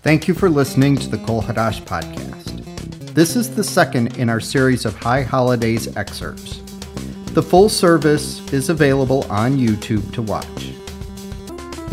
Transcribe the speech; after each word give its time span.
Thank 0.00 0.28
you 0.28 0.34
for 0.34 0.48
listening 0.48 0.94
to 0.96 1.08
the 1.08 1.18
Kol 1.18 1.42
Hadash 1.42 1.82
podcast. 1.82 2.64
This 3.14 3.34
is 3.34 3.54
the 3.54 3.64
second 3.64 4.16
in 4.16 4.28
our 4.28 4.38
series 4.38 4.84
of 4.84 4.94
High 4.94 5.22
Holidays 5.22 5.96
excerpts. 5.96 6.58
The 7.32 7.42
full 7.42 7.68
service 7.68 8.40
is 8.52 8.68
available 8.68 9.24
on 9.28 9.56
YouTube 9.56 10.12
to 10.12 10.22
watch. 10.22 10.72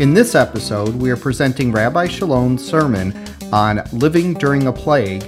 In 0.00 0.14
this 0.14 0.36
episode, 0.36 0.94
we 0.94 1.10
are 1.10 1.16
presenting 1.16 1.72
Rabbi 1.72 2.06
Chalom's 2.06 2.64
sermon 2.64 3.12
on 3.52 3.82
living 3.92 4.34
during 4.34 4.68
a 4.68 4.72
plague, 4.72 5.24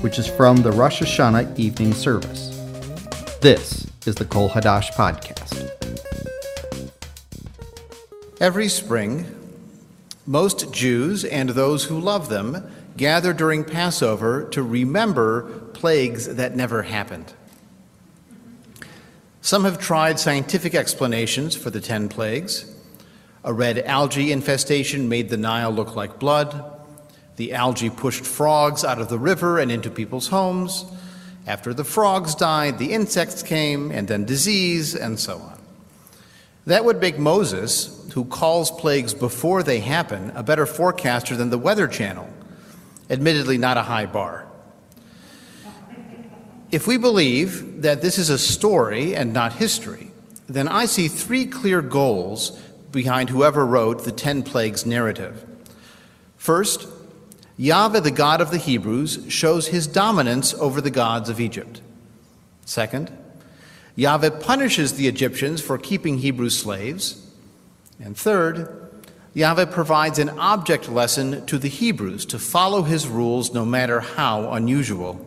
which 0.00 0.20
is 0.20 0.28
from 0.28 0.58
the 0.58 0.70
Rosh 0.70 1.02
Hashanah 1.02 1.58
evening 1.58 1.92
service. 1.92 2.50
This 3.40 3.90
is 4.06 4.14
the 4.14 4.24
Kol 4.24 4.48
Hadash 4.48 4.92
podcast. 4.92 5.70
Every 8.40 8.68
spring, 8.68 9.26
most 10.26 10.72
Jews 10.72 11.24
and 11.24 11.50
those 11.50 11.84
who 11.84 11.98
love 11.98 12.28
them 12.28 12.70
gather 12.96 13.32
during 13.32 13.64
Passover 13.64 14.44
to 14.50 14.62
remember 14.62 15.42
plagues 15.72 16.34
that 16.34 16.54
never 16.54 16.82
happened. 16.82 17.32
Some 19.40 19.64
have 19.64 19.80
tried 19.80 20.20
scientific 20.20 20.74
explanations 20.74 21.56
for 21.56 21.70
the 21.70 21.80
ten 21.80 22.08
plagues. 22.08 22.72
A 23.44 23.52
red 23.52 23.80
algae 23.80 24.30
infestation 24.30 25.08
made 25.08 25.28
the 25.28 25.36
Nile 25.36 25.72
look 25.72 25.96
like 25.96 26.20
blood. 26.20 26.78
The 27.36 27.52
algae 27.52 27.90
pushed 27.90 28.24
frogs 28.24 28.84
out 28.84 29.00
of 29.00 29.08
the 29.08 29.18
river 29.18 29.58
and 29.58 29.72
into 29.72 29.90
people's 29.90 30.28
homes. 30.28 30.84
After 31.44 31.74
the 31.74 31.82
frogs 31.82 32.36
died, 32.36 32.78
the 32.78 32.92
insects 32.92 33.42
came, 33.42 33.90
and 33.90 34.06
then 34.06 34.24
disease, 34.24 34.94
and 34.94 35.18
so 35.18 35.38
on. 35.38 35.61
That 36.66 36.84
would 36.84 37.00
make 37.00 37.18
Moses, 37.18 38.08
who 38.14 38.24
calls 38.24 38.70
plagues 38.70 39.14
before 39.14 39.62
they 39.62 39.80
happen, 39.80 40.30
a 40.34 40.42
better 40.42 40.66
forecaster 40.66 41.36
than 41.36 41.50
the 41.50 41.58
Weather 41.58 41.88
Channel. 41.88 42.28
Admittedly, 43.10 43.58
not 43.58 43.76
a 43.76 43.82
high 43.82 44.06
bar. 44.06 44.46
If 46.70 46.86
we 46.86 46.96
believe 46.96 47.82
that 47.82 48.00
this 48.00 48.16
is 48.16 48.30
a 48.30 48.38
story 48.38 49.14
and 49.14 49.32
not 49.32 49.54
history, 49.54 50.10
then 50.46 50.68
I 50.68 50.86
see 50.86 51.08
three 51.08 51.46
clear 51.46 51.82
goals 51.82 52.58
behind 52.92 53.30
whoever 53.30 53.66
wrote 53.66 54.04
the 54.04 54.12
ten 54.12 54.42
plagues 54.42 54.86
narrative. 54.86 55.44
First, 56.36 56.86
Yahweh, 57.56 58.00
the 58.00 58.10
God 58.10 58.40
of 58.40 58.50
the 58.50 58.58
Hebrews, 58.58 59.26
shows 59.28 59.68
his 59.68 59.86
dominance 59.86 60.54
over 60.54 60.80
the 60.80 60.90
gods 60.90 61.28
of 61.28 61.40
Egypt. 61.40 61.80
Second, 62.64 63.10
Yahweh 63.94 64.30
punishes 64.30 64.94
the 64.94 65.08
Egyptians 65.08 65.60
for 65.60 65.78
keeping 65.78 66.18
Hebrew 66.18 66.50
slaves. 66.50 67.30
And 68.00 68.16
third, 68.16 68.90
Yahweh 69.34 69.66
provides 69.66 70.18
an 70.18 70.30
object 70.30 70.88
lesson 70.88 71.44
to 71.46 71.58
the 71.58 71.68
Hebrews 71.68 72.26
to 72.26 72.38
follow 72.38 72.82
his 72.82 73.06
rules 73.06 73.52
no 73.52 73.64
matter 73.64 74.00
how 74.00 74.52
unusual. 74.52 75.26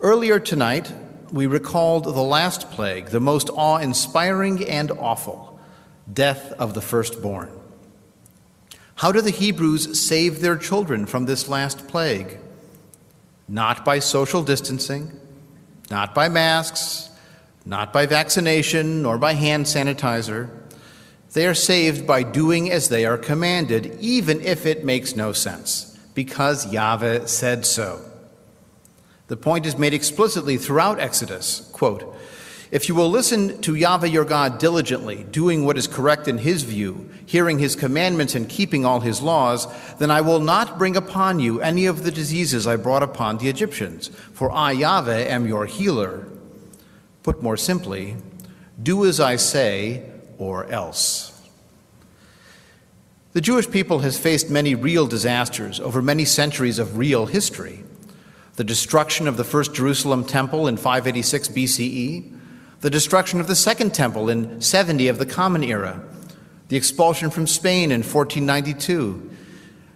Earlier 0.00 0.38
tonight, 0.38 0.92
we 1.32 1.46
recalled 1.46 2.04
the 2.04 2.22
last 2.22 2.70
plague, 2.70 3.06
the 3.06 3.20
most 3.20 3.50
awe 3.50 3.78
inspiring 3.78 4.68
and 4.68 4.90
awful 4.92 5.58
death 6.12 6.52
of 6.52 6.74
the 6.74 6.80
firstborn. 6.80 7.50
How 8.96 9.12
do 9.12 9.20
the 9.20 9.30
Hebrews 9.30 10.00
save 10.00 10.40
their 10.40 10.56
children 10.56 11.06
from 11.06 11.26
this 11.26 11.48
last 11.48 11.86
plague? 11.86 12.38
Not 13.46 13.84
by 13.84 13.98
social 13.98 14.42
distancing, 14.42 15.12
not 15.90 16.14
by 16.14 16.28
masks, 16.28 17.10
not 17.64 17.92
by 17.92 18.06
vaccination, 18.06 19.02
nor 19.02 19.18
by 19.18 19.34
hand 19.34 19.66
sanitizer. 19.66 20.50
They 21.32 21.46
are 21.46 21.54
saved 21.54 22.06
by 22.06 22.22
doing 22.22 22.70
as 22.70 22.88
they 22.88 23.04
are 23.04 23.18
commanded, 23.18 23.98
even 24.00 24.40
if 24.40 24.64
it 24.64 24.84
makes 24.84 25.14
no 25.14 25.32
sense, 25.32 25.98
because 26.14 26.72
Yahweh 26.72 27.26
said 27.26 27.66
so. 27.66 28.00
The 29.26 29.36
point 29.36 29.66
is 29.66 29.76
made 29.76 29.92
explicitly 29.92 30.56
throughout 30.56 30.98
Exodus. 30.98 31.68
Quote, 31.72 32.16
if 32.70 32.86
you 32.88 32.94
will 32.94 33.08
listen 33.08 33.60
to 33.62 33.74
Yahweh 33.74 34.08
your 34.08 34.26
God 34.26 34.58
diligently, 34.58 35.24
doing 35.24 35.64
what 35.64 35.78
is 35.78 35.86
correct 35.86 36.28
in 36.28 36.36
his 36.36 36.64
view, 36.64 37.08
hearing 37.24 37.58
his 37.58 37.74
commandments 37.74 38.34
and 38.34 38.46
keeping 38.48 38.84
all 38.84 39.00
his 39.00 39.22
laws, 39.22 39.66
then 39.96 40.10
I 40.10 40.20
will 40.20 40.40
not 40.40 40.76
bring 40.76 40.94
upon 40.94 41.40
you 41.40 41.62
any 41.62 41.86
of 41.86 42.04
the 42.04 42.10
diseases 42.10 42.66
I 42.66 42.76
brought 42.76 43.02
upon 43.02 43.38
the 43.38 43.48
Egyptians, 43.48 44.08
for 44.34 44.50
I, 44.50 44.72
Yahweh, 44.72 45.28
am 45.28 45.46
your 45.46 45.64
healer. 45.64 46.26
Put 47.22 47.42
more 47.42 47.56
simply, 47.56 48.16
do 48.82 49.04
as 49.04 49.20
I 49.20 49.36
say, 49.36 50.04
or 50.38 50.66
else. 50.66 51.34
The 53.32 53.40
Jewish 53.40 53.70
people 53.70 54.00
has 54.00 54.18
faced 54.18 54.50
many 54.50 54.74
real 54.74 55.06
disasters 55.06 55.78
over 55.80 56.00
many 56.00 56.24
centuries 56.24 56.78
of 56.78 56.96
real 56.96 57.26
history 57.26 57.84
the 58.58 58.64
destruction 58.64 59.28
of 59.28 59.36
the 59.36 59.44
first 59.44 59.72
Jerusalem 59.72 60.24
temple 60.24 60.66
in 60.66 60.76
586 60.76 61.48
BCE, 61.50 62.38
the 62.80 62.90
destruction 62.90 63.38
of 63.38 63.46
the 63.46 63.54
second 63.54 63.94
temple 63.94 64.28
in 64.28 64.60
70 64.60 65.06
of 65.06 65.18
the 65.18 65.26
Common 65.26 65.62
Era, 65.62 66.02
the 66.66 66.76
expulsion 66.76 67.30
from 67.30 67.46
Spain 67.46 67.92
in 67.92 68.00
1492. 68.00 69.30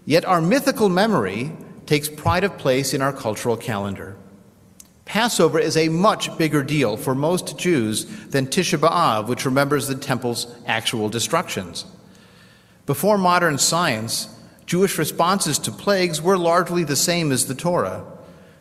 Yet 0.05 0.25
our 0.25 0.41
mythical 0.41 0.89
memory 0.89 1.51
takes 1.87 2.09
pride 2.09 2.45
of 2.45 2.57
place 2.57 2.95
in 2.95 3.03
our 3.03 3.13
cultural 3.13 3.57
calendar. 3.57 4.17
Passover 5.13 5.59
is 5.59 5.77
a 5.77 5.91
much 5.91 6.39
bigger 6.39 6.63
deal 6.63 6.97
for 6.97 7.15
most 7.15 7.59
Jews 7.59 8.07
than 8.29 8.47
Tisha 8.47 8.79
B'Av, 8.79 9.27
which 9.27 9.45
remembers 9.45 9.87
the 9.87 9.95
temple's 9.95 10.47
actual 10.65 11.11
destructions. 11.11 11.85
Before 12.87 13.19
modern 13.19 13.59
science, 13.59 14.35
Jewish 14.65 14.97
responses 14.97 15.59
to 15.59 15.71
plagues 15.71 16.23
were 16.23 16.39
largely 16.39 16.83
the 16.83 16.97
same 16.97 17.31
as 17.31 17.45
the 17.45 17.55
Torah 17.55 18.07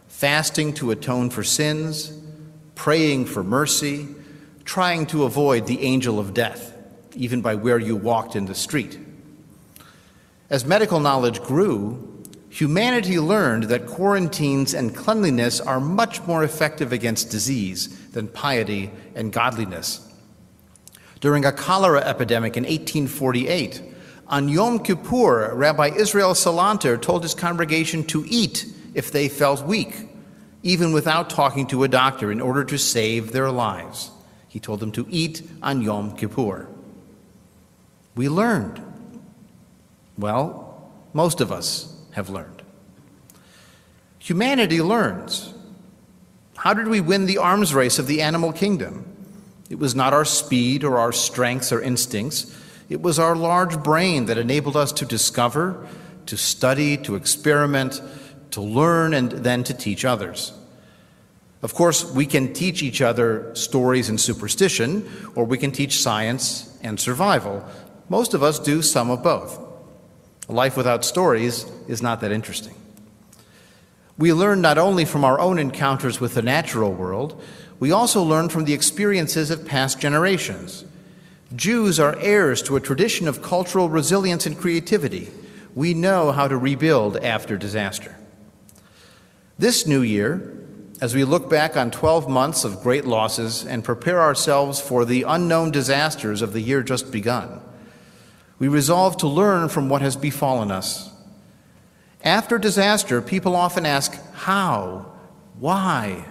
fasting 0.09 0.73
to 0.73 0.91
atone 0.91 1.29
for 1.29 1.41
sins, 1.41 2.11
praying 2.75 3.27
for 3.27 3.45
mercy, 3.45 4.09
trying 4.65 5.05
to 5.05 5.23
avoid 5.23 5.67
the 5.67 5.81
angel 5.83 6.19
of 6.19 6.33
death, 6.33 6.75
even 7.15 7.39
by 7.39 7.55
where 7.55 7.79
you 7.79 7.95
walked 7.95 8.35
in 8.35 8.47
the 8.47 8.55
street. 8.55 8.99
As 10.49 10.65
medical 10.65 10.99
knowledge 10.99 11.41
grew, 11.43 12.10
humanity 12.51 13.19
learned 13.19 13.63
that 13.63 13.87
quarantines 13.87 14.73
and 14.73 14.95
cleanliness 14.95 15.59
are 15.59 15.79
much 15.79 16.21
more 16.27 16.43
effective 16.43 16.93
against 16.93 17.31
disease 17.31 17.87
than 18.11 18.27
piety 18.27 18.91
and 19.15 19.33
godliness. 19.33 20.07
During 21.19 21.45
a 21.45 21.51
cholera 21.51 22.01
epidemic 22.01 22.57
in 22.57 22.63
1848, 22.63 23.81
on 24.27 24.49
Yom 24.49 24.79
Kippur, 24.79 25.53
Rabbi 25.55 25.91
Israel 25.95 26.33
Salanter 26.33 27.01
told 27.01 27.23
his 27.23 27.33
congregation 27.33 28.03
to 28.05 28.23
eat 28.27 28.65
if 28.93 29.11
they 29.11 29.27
felt 29.27 29.65
weak 29.65 30.07
even 30.63 30.91
without 30.93 31.29
talking 31.29 31.67
to 31.67 31.83
a 31.83 31.87
doctor, 31.87 32.31
in 32.31 32.41
order 32.41 32.63
to 32.63 32.77
save 32.77 33.31
their 33.31 33.49
lives. 33.49 34.11
He 34.47 34.59
told 34.59 34.79
them 34.79 34.91
to 34.93 35.07
eat 35.09 35.41
on 35.61 35.81
Yom 35.81 36.15
Kippur. 36.15 36.67
We 38.15 38.29
learned. 38.29 38.81
Well, 40.17 40.91
most 41.13 41.41
of 41.41 41.51
us 41.51 41.90
have 42.11 42.29
learned. 42.29 42.61
Humanity 44.19 44.81
learns. 44.81 45.53
How 46.57 46.73
did 46.73 46.87
we 46.87 47.01
win 47.01 47.25
the 47.25 47.39
arms 47.39 47.73
race 47.73 47.97
of 47.97 48.07
the 48.07 48.21
animal 48.21 48.53
kingdom? 48.53 49.05
It 49.69 49.79
was 49.79 49.95
not 49.95 50.13
our 50.13 50.25
speed 50.25 50.83
or 50.83 50.99
our 50.99 51.11
strengths 51.11 51.71
or 51.71 51.81
instincts. 51.81 52.55
It 52.89 53.01
was 53.01 53.17
our 53.17 53.35
large 53.35 53.81
brain 53.81 54.25
that 54.25 54.37
enabled 54.37 54.75
us 54.75 54.91
to 54.93 55.05
discover, 55.05 55.87
to 56.25 56.37
study, 56.37 56.97
to 56.97 57.15
experiment, 57.15 58.01
to 58.51 58.61
learn 58.61 59.13
and 59.13 59.31
then 59.31 59.63
to 59.63 59.73
teach 59.73 60.03
others. 60.03 60.53
Of 61.61 61.73
course, 61.73 62.03
we 62.03 62.25
can 62.25 62.53
teach 62.53 62.83
each 62.83 63.01
other 63.01 63.53
stories 63.55 64.09
and 64.09 64.19
superstition, 64.19 65.07
or 65.35 65.45
we 65.45 65.57
can 65.57 65.71
teach 65.71 66.01
science 66.01 66.77
and 66.81 66.99
survival. 66.99 67.63
Most 68.09 68.33
of 68.33 68.43
us 68.43 68.59
do 68.59 68.81
some 68.81 69.09
of 69.09 69.23
both. 69.23 69.59
A 70.51 70.53
life 70.53 70.75
without 70.75 71.05
stories 71.05 71.65
is 71.87 72.01
not 72.01 72.19
that 72.19 72.31
interesting. 72.33 72.75
We 74.17 74.33
learn 74.33 74.59
not 74.59 74.77
only 74.77 75.05
from 75.05 75.23
our 75.23 75.39
own 75.39 75.57
encounters 75.57 76.19
with 76.19 76.33
the 76.33 76.41
natural 76.41 76.91
world, 76.91 77.41
we 77.79 77.91
also 77.91 78.21
learn 78.21 78.49
from 78.49 78.65
the 78.65 78.73
experiences 78.73 79.49
of 79.49 79.65
past 79.65 80.01
generations. 80.01 80.83
Jews 81.55 82.01
are 82.01 82.19
heirs 82.19 82.61
to 82.63 82.75
a 82.75 82.81
tradition 82.81 83.29
of 83.29 83.41
cultural 83.41 83.87
resilience 83.87 84.45
and 84.45 84.57
creativity. 84.57 85.29
We 85.73 85.93
know 85.93 86.33
how 86.33 86.49
to 86.49 86.57
rebuild 86.57 87.15
after 87.15 87.55
disaster. 87.55 88.13
This 89.57 89.87
new 89.87 90.01
year, 90.01 90.53
as 90.99 91.15
we 91.15 91.23
look 91.23 91.49
back 91.49 91.77
on 91.77 91.91
12 91.91 92.27
months 92.27 92.65
of 92.65 92.83
great 92.83 93.05
losses 93.05 93.65
and 93.65 93.85
prepare 93.85 94.21
ourselves 94.21 94.81
for 94.81 95.05
the 95.05 95.23
unknown 95.23 95.71
disasters 95.71 96.41
of 96.41 96.51
the 96.51 96.61
year 96.61 96.83
just 96.83 97.09
begun, 97.09 97.61
we 98.61 98.67
resolve 98.67 99.17
to 99.17 99.27
learn 99.27 99.67
from 99.69 99.89
what 99.89 100.03
has 100.03 100.15
befallen 100.15 100.69
us. 100.69 101.09
After 102.23 102.59
disaster, 102.59 103.19
people 103.19 103.55
often 103.55 103.87
ask, 103.87 104.13
How? 104.33 105.11
Why? 105.59 106.23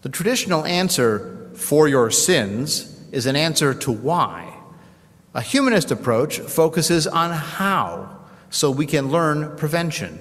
The 0.00 0.08
traditional 0.08 0.64
answer, 0.64 1.50
for 1.52 1.86
your 1.86 2.10
sins, 2.10 2.98
is 3.12 3.26
an 3.26 3.36
answer 3.36 3.74
to 3.74 3.92
why. 3.92 4.56
A 5.34 5.42
humanist 5.42 5.90
approach 5.90 6.38
focuses 6.38 7.06
on 7.06 7.30
how 7.32 8.16
so 8.48 8.70
we 8.70 8.86
can 8.86 9.10
learn 9.10 9.54
prevention. 9.58 10.18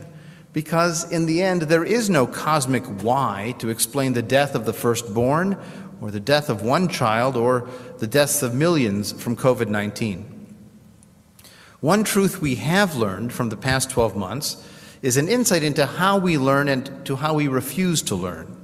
Because 0.51 1.09
in 1.09 1.25
the 1.25 1.41
end, 1.41 1.61
there 1.61 1.85
is 1.85 2.09
no 2.09 2.27
cosmic 2.27 2.83
why 3.01 3.55
to 3.59 3.69
explain 3.69 4.11
the 4.11 4.21
death 4.21 4.55
of 4.55 4.65
the 4.65 4.73
firstborn, 4.73 5.57
or 6.01 6.11
the 6.11 6.19
death 6.19 6.49
of 6.49 6.63
one 6.63 6.89
child, 6.89 7.37
or 7.37 7.69
the 7.99 8.07
deaths 8.07 8.43
of 8.43 8.53
millions 8.53 9.13
from 9.13 9.37
COVID 9.37 9.69
19. 9.69 10.40
One 11.81 12.03
truth 12.03 12.39
we 12.39 12.55
have 12.55 12.95
learned 12.95 13.33
from 13.33 13.49
the 13.49 13.57
past 13.57 13.89
12 13.89 14.15
months 14.15 14.63
is 15.01 15.17
an 15.17 15.27
insight 15.27 15.63
into 15.63 15.87
how 15.87 16.19
we 16.19 16.37
learn 16.37 16.69
and 16.69 17.03
to 17.07 17.15
how 17.15 17.33
we 17.33 17.47
refuse 17.47 18.03
to 18.03 18.15
learn. 18.15 18.55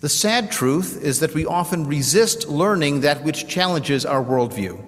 The 0.00 0.08
sad 0.08 0.50
truth 0.50 0.98
is 1.02 1.20
that 1.20 1.34
we 1.34 1.44
often 1.44 1.86
resist 1.86 2.48
learning 2.48 3.02
that 3.02 3.24
which 3.24 3.46
challenges 3.46 4.06
our 4.06 4.24
worldview. 4.24 4.82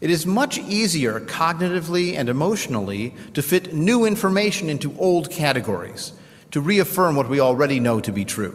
It 0.00 0.08
is 0.08 0.24
much 0.24 0.56
easier 0.56 1.20
cognitively 1.20 2.14
and 2.14 2.30
emotionally 2.30 3.14
to 3.34 3.42
fit 3.42 3.74
new 3.74 4.06
information 4.06 4.70
into 4.70 4.98
old 4.98 5.30
categories, 5.30 6.14
to 6.52 6.62
reaffirm 6.62 7.14
what 7.14 7.28
we 7.28 7.40
already 7.40 7.78
know 7.78 8.00
to 8.00 8.12
be 8.12 8.24
true. 8.24 8.54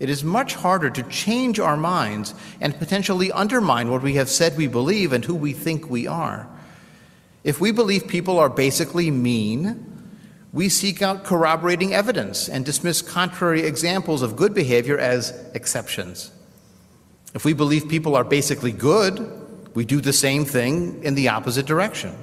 It 0.00 0.10
is 0.10 0.22
much 0.22 0.54
harder 0.54 0.90
to 0.90 1.02
change 1.04 1.58
our 1.58 1.78
minds 1.78 2.34
and 2.60 2.78
potentially 2.78 3.32
undermine 3.32 3.90
what 3.90 4.02
we 4.02 4.14
have 4.14 4.28
said 4.28 4.58
we 4.58 4.66
believe 4.66 5.14
and 5.14 5.24
who 5.24 5.34
we 5.34 5.54
think 5.54 5.88
we 5.88 6.06
are. 6.06 6.46
If 7.42 7.60
we 7.60 7.72
believe 7.72 8.06
people 8.06 8.38
are 8.38 8.50
basically 8.50 9.10
mean, 9.10 9.86
we 10.52 10.68
seek 10.68 11.00
out 11.00 11.24
corroborating 11.24 11.94
evidence 11.94 12.48
and 12.48 12.64
dismiss 12.64 13.02
contrary 13.02 13.62
examples 13.62 14.22
of 14.22 14.36
good 14.36 14.52
behavior 14.52 14.98
as 14.98 15.30
exceptions. 15.54 16.30
If 17.34 17.44
we 17.44 17.52
believe 17.52 17.88
people 17.88 18.16
are 18.16 18.24
basically 18.24 18.72
good, 18.72 19.74
we 19.74 19.84
do 19.84 20.00
the 20.00 20.12
same 20.12 20.44
thing 20.44 21.02
in 21.04 21.14
the 21.14 21.28
opposite 21.28 21.66
direction. 21.66 22.16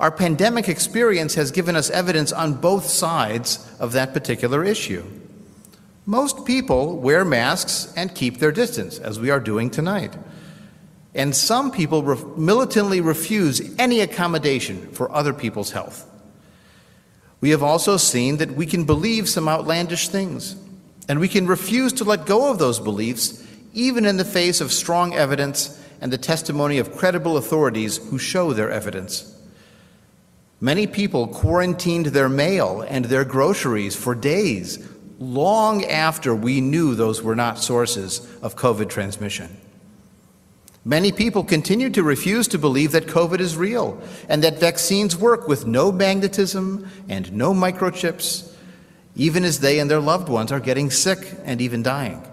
Our 0.00 0.10
pandemic 0.10 0.68
experience 0.68 1.34
has 1.34 1.52
given 1.52 1.76
us 1.76 1.90
evidence 1.90 2.32
on 2.32 2.54
both 2.54 2.86
sides 2.86 3.70
of 3.78 3.92
that 3.92 4.12
particular 4.12 4.64
issue. 4.64 5.04
Most 6.06 6.44
people 6.44 6.98
wear 6.98 7.24
masks 7.24 7.92
and 7.94 8.12
keep 8.12 8.38
their 8.38 8.50
distance, 8.50 8.98
as 8.98 9.20
we 9.20 9.30
are 9.30 9.38
doing 9.38 9.70
tonight. 9.70 10.16
And 11.14 11.36
some 11.36 11.70
people 11.70 12.02
re- 12.02 12.22
militantly 12.36 13.00
refuse 13.00 13.60
any 13.78 14.00
accommodation 14.00 14.90
for 14.92 15.12
other 15.12 15.32
people's 15.32 15.72
health. 15.72 16.08
We 17.40 17.50
have 17.50 17.62
also 17.62 17.96
seen 17.96 18.38
that 18.38 18.52
we 18.52 18.66
can 18.66 18.84
believe 18.84 19.28
some 19.28 19.48
outlandish 19.48 20.08
things, 20.08 20.56
and 21.08 21.18
we 21.18 21.28
can 21.28 21.46
refuse 21.46 21.92
to 21.94 22.04
let 22.04 22.24
go 22.24 22.50
of 22.50 22.58
those 22.58 22.78
beliefs, 22.78 23.44
even 23.74 24.06
in 24.06 24.16
the 24.16 24.24
face 24.24 24.60
of 24.60 24.72
strong 24.72 25.12
evidence 25.12 25.78
and 26.00 26.12
the 26.12 26.18
testimony 26.18 26.78
of 26.78 26.96
credible 26.96 27.36
authorities 27.36 27.96
who 27.96 28.18
show 28.18 28.52
their 28.52 28.70
evidence. 28.70 29.28
Many 30.60 30.86
people 30.86 31.26
quarantined 31.26 32.06
their 32.06 32.28
mail 32.28 32.82
and 32.82 33.04
their 33.04 33.24
groceries 33.24 33.96
for 33.96 34.14
days, 34.14 34.88
long 35.18 35.84
after 35.84 36.34
we 36.34 36.60
knew 36.60 36.94
those 36.94 37.22
were 37.22 37.36
not 37.36 37.58
sources 37.58 38.20
of 38.42 38.56
COVID 38.56 38.88
transmission. 38.88 39.56
Many 40.84 41.12
people 41.12 41.44
continue 41.44 41.90
to 41.90 42.02
refuse 42.02 42.48
to 42.48 42.58
believe 42.58 42.90
that 42.92 43.06
COVID 43.06 43.38
is 43.38 43.56
real 43.56 44.02
and 44.28 44.42
that 44.42 44.58
vaccines 44.58 45.16
work 45.16 45.46
with 45.46 45.64
no 45.64 45.92
magnetism 45.92 46.88
and 47.08 47.32
no 47.32 47.54
microchips, 47.54 48.52
even 49.14 49.44
as 49.44 49.60
they 49.60 49.78
and 49.78 49.88
their 49.88 50.00
loved 50.00 50.28
ones 50.28 50.50
are 50.50 50.58
getting 50.58 50.90
sick 50.90 51.36
and 51.44 51.60
even 51.60 51.84
dying. 51.84 52.26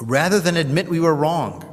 Rather 0.00 0.40
than 0.40 0.56
admit 0.56 0.88
we 0.88 1.00
were 1.00 1.14
wrong, 1.14 1.64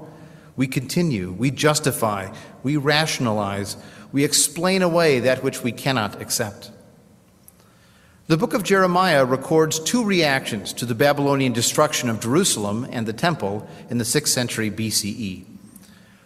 we 0.58 0.68
continue, 0.68 1.32
we 1.32 1.52
justify, 1.52 2.34
we 2.64 2.76
rationalize, 2.76 3.78
we 4.12 4.26
explain 4.26 4.82
away 4.82 5.20
that 5.22 5.44
which 5.44 5.64
we 5.64 5.72
cannot 5.72 6.22
accept. 6.22 6.72
The 8.28 8.38
book 8.38 8.56
of 8.56 8.64
Jeremiah 8.64 9.24
records 9.24 9.80
two 9.80 10.04
reactions 10.04 10.74
to 10.74 10.86
the 10.88 10.96
Babylonian 10.96 11.54
destruction 11.54 12.10
of 12.10 12.20
Jerusalem 12.20 12.88
and 12.90 13.06
the 13.06 13.14
temple 13.14 13.68
in 13.92 14.00
the 14.00 14.04
6th 14.04 14.30
century 14.30 14.72
BCE. 14.72 15.46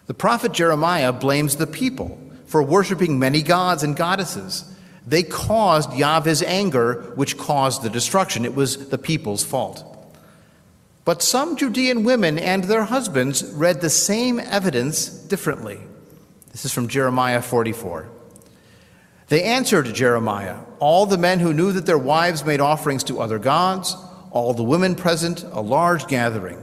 The 0.06 0.14
prophet 0.14 0.52
Jeremiah 0.52 1.12
blames 1.12 1.56
the 1.56 1.66
people 1.66 2.18
for 2.46 2.62
worshiping 2.62 3.18
many 3.18 3.42
gods 3.42 3.82
and 3.82 3.94
goddesses. 3.94 4.64
They 5.06 5.22
caused 5.22 5.92
Yahweh's 5.92 6.42
anger, 6.42 7.12
which 7.16 7.36
caused 7.36 7.82
the 7.82 7.90
destruction. 7.90 8.46
It 8.46 8.54
was 8.54 8.88
the 8.88 8.96
people's 8.96 9.44
fault. 9.44 9.84
But 11.04 11.20
some 11.20 11.54
Judean 11.58 12.04
women 12.04 12.38
and 12.38 12.64
their 12.64 12.84
husbands 12.84 13.44
read 13.52 13.82
the 13.82 13.90
same 13.90 14.40
evidence 14.40 15.06
differently. 15.06 15.78
This 16.52 16.64
is 16.64 16.72
from 16.72 16.88
Jeremiah 16.88 17.42
44. 17.42 18.08
They 19.30 19.44
answered 19.44 19.94
Jeremiah, 19.94 20.56
all 20.80 21.06
the 21.06 21.16
men 21.16 21.38
who 21.38 21.54
knew 21.54 21.70
that 21.72 21.86
their 21.86 21.96
wives 21.96 22.44
made 22.44 22.60
offerings 22.60 23.04
to 23.04 23.20
other 23.20 23.38
gods, 23.38 23.96
all 24.32 24.54
the 24.54 24.64
women 24.64 24.96
present, 24.96 25.44
a 25.52 25.60
large 25.60 26.08
gathering. 26.08 26.58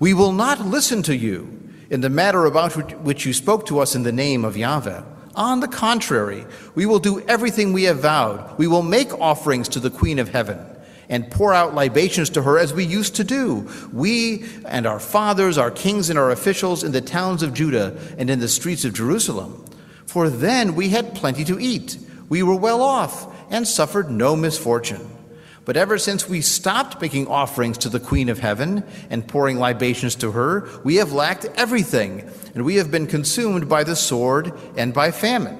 We 0.00 0.12
will 0.12 0.32
not 0.32 0.66
listen 0.66 1.04
to 1.04 1.16
you 1.16 1.70
in 1.90 2.00
the 2.00 2.10
matter 2.10 2.46
about 2.46 2.72
which 3.02 3.24
you 3.24 3.32
spoke 3.32 3.66
to 3.66 3.78
us 3.78 3.94
in 3.94 4.02
the 4.02 4.10
name 4.10 4.44
of 4.44 4.56
Yahweh. 4.56 5.02
On 5.36 5.60
the 5.60 5.68
contrary, 5.68 6.44
we 6.74 6.84
will 6.84 6.98
do 6.98 7.20
everything 7.28 7.72
we 7.72 7.84
have 7.84 8.00
vowed. 8.00 8.58
We 8.58 8.66
will 8.66 8.82
make 8.82 9.14
offerings 9.20 9.68
to 9.68 9.78
the 9.78 9.90
Queen 9.90 10.18
of 10.18 10.30
Heaven 10.30 10.58
and 11.08 11.30
pour 11.30 11.54
out 11.54 11.76
libations 11.76 12.30
to 12.30 12.42
her 12.42 12.58
as 12.58 12.74
we 12.74 12.84
used 12.84 13.14
to 13.16 13.24
do, 13.24 13.70
we 13.92 14.44
and 14.66 14.84
our 14.84 14.98
fathers, 14.98 15.58
our 15.58 15.70
kings, 15.70 16.10
and 16.10 16.18
our 16.18 16.32
officials 16.32 16.82
in 16.82 16.90
the 16.90 17.00
towns 17.00 17.44
of 17.44 17.54
Judah 17.54 17.96
and 18.18 18.30
in 18.30 18.40
the 18.40 18.48
streets 18.48 18.84
of 18.84 18.94
Jerusalem. 18.94 19.64
For 20.14 20.30
then 20.30 20.76
we 20.76 20.90
had 20.90 21.16
plenty 21.16 21.44
to 21.46 21.58
eat, 21.58 21.98
we 22.28 22.44
were 22.44 22.54
well 22.54 22.82
off, 22.82 23.26
and 23.50 23.66
suffered 23.66 24.08
no 24.08 24.36
misfortune. 24.36 25.10
But 25.64 25.76
ever 25.76 25.98
since 25.98 26.28
we 26.28 26.40
stopped 26.40 27.00
making 27.00 27.26
offerings 27.26 27.78
to 27.78 27.88
the 27.88 27.98
Queen 27.98 28.28
of 28.28 28.38
Heaven 28.38 28.84
and 29.10 29.26
pouring 29.26 29.58
libations 29.58 30.14
to 30.14 30.30
her, 30.30 30.68
we 30.84 30.94
have 31.02 31.10
lacked 31.10 31.46
everything, 31.56 32.30
and 32.54 32.64
we 32.64 32.76
have 32.76 32.92
been 32.92 33.08
consumed 33.08 33.68
by 33.68 33.82
the 33.82 33.96
sword 33.96 34.52
and 34.76 34.94
by 34.94 35.10
famine. 35.10 35.58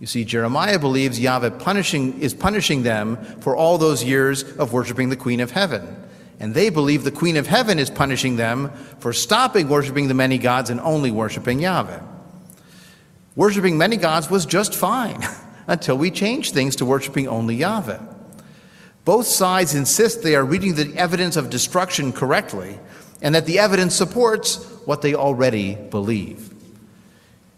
You 0.00 0.06
see, 0.06 0.24
Jeremiah 0.24 0.78
believes 0.78 1.20
Yahweh 1.20 1.50
punishing, 1.58 2.22
is 2.22 2.32
punishing 2.32 2.84
them 2.84 3.22
for 3.42 3.54
all 3.54 3.76
those 3.76 4.02
years 4.02 4.44
of 4.56 4.72
worshiping 4.72 5.10
the 5.10 5.14
Queen 5.14 5.40
of 5.40 5.50
Heaven. 5.50 5.94
And 6.40 6.54
they 6.54 6.70
believe 6.70 7.04
the 7.04 7.10
Queen 7.10 7.36
of 7.36 7.48
Heaven 7.48 7.78
is 7.78 7.90
punishing 7.90 8.36
them 8.36 8.70
for 9.00 9.12
stopping 9.12 9.68
worshiping 9.68 10.08
the 10.08 10.14
many 10.14 10.38
gods 10.38 10.70
and 10.70 10.80
only 10.80 11.10
worshiping 11.10 11.60
Yahweh. 11.60 12.00
Worshipping 13.34 13.78
many 13.78 13.96
gods 13.96 14.30
was 14.30 14.46
just 14.46 14.74
fine 14.74 15.22
until 15.66 15.96
we 15.96 16.10
changed 16.10 16.52
things 16.52 16.76
to 16.76 16.84
worshiping 16.84 17.28
only 17.28 17.56
Yahweh. 17.56 18.00
Both 19.04 19.26
sides 19.26 19.74
insist 19.74 20.22
they 20.22 20.36
are 20.36 20.44
reading 20.44 20.74
the 20.74 20.92
evidence 20.96 21.36
of 21.36 21.50
destruction 21.50 22.12
correctly 22.12 22.78
and 23.20 23.34
that 23.34 23.46
the 23.46 23.58
evidence 23.58 23.94
supports 23.94 24.64
what 24.84 25.02
they 25.02 25.14
already 25.14 25.74
believe. 25.74 26.52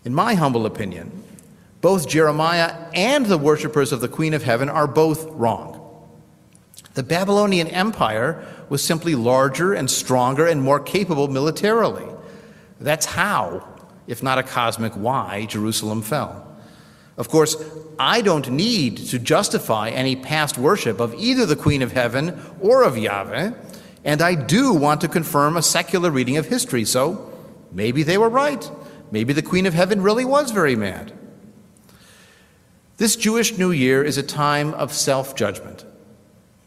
In 0.04 0.14
my 0.14 0.34
humble 0.34 0.66
opinion, 0.66 1.22
both 1.80 2.08
Jeremiah 2.08 2.74
and 2.94 3.26
the 3.26 3.38
worshippers 3.38 3.92
of 3.92 4.00
the 4.00 4.08
Queen 4.08 4.32
of 4.32 4.42
Heaven 4.42 4.68
are 4.68 4.86
both 4.86 5.26
wrong. 5.30 5.80
The 6.94 7.02
Babylonian 7.02 7.66
Empire 7.68 8.46
was 8.68 8.82
simply 8.82 9.14
larger 9.14 9.74
and 9.74 9.90
stronger 9.90 10.46
and 10.46 10.62
more 10.62 10.80
capable 10.80 11.28
militarily. 11.28 12.06
That's 12.80 13.06
how 13.06 13.68
if 14.06 14.22
not 14.22 14.38
a 14.38 14.42
cosmic 14.42 14.92
why, 14.94 15.46
Jerusalem 15.46 16.02
fell. 16.02 16.50
Of 17.16 17.28
course, 17.28 17.56
I 17.98 18.20
don't 18.20 18.50
need 18.50 18.96
to 18.96 19.18
justify 19.18 19.90
any 19.90 20.16
past 20.16 20.58
worship 20.58 21.00
of 21.00 21.14
either 21.14 21.46
the 21.46 21.56
Queen 21.56 21.82
of 21.82 21.92
Heaven 21.92 22.40
or 22.60 22.82
of 22.82 22.98
Yahweh, 22.98 23.52
and 24.04 24.20
I 24.20 24.34
do 24.34 24.72
want 24.72 25.00
to 25.02 25.08
confirm 25.08 25.56
a 25.56 25.62
secular 25.62 26.10
reading 26.10 26.36
of 26.36 26.46
history, 26.46 26.84
so 26.84 27.32
maybe 27.72 28.02
they 28.02 28.18
were 28.18 28.28
right. 28.28 28.68
Maybe 29.10 29.32
the 29.32 29.42
Queen 29.42 29.66
of 29.66 29.74
Heaven 29.74 30.02
really 30.02 30.24
was 30.24 30.50
very 30.50 30.74
mad. 30.74 31.12
This 32.96 33.16
Jewish 33.16 33.58
New 33.58 33.70
Year 33.70 34.02
is 34.02 34.18
a 34.18 34.22
time 34.22 34.74
of 34.74 34.92
self 34.92 35.34
judgment. 35.34 35.84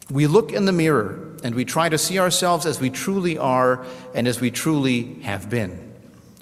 We 0.10 0.27
look 0.27 0.53
in 0.53 0.65
the 0.65 0.72
mirror 0.72 1.36
and 1.44 1.56
we 1.56 1.65
try 1.65 1.89
to 1.89 1.98
see 1.98 2.20
ourselves 2.20 2.65
as 2.65 2.79
we 2.79 2.89
truly 2.89 3.38
are 3.38 3.86
and 4.13 4.27
as 4.27 4.39
we 4.39 4.51
truly 4.51 5.15
have 5.24 5.50
been. 5.50 5.87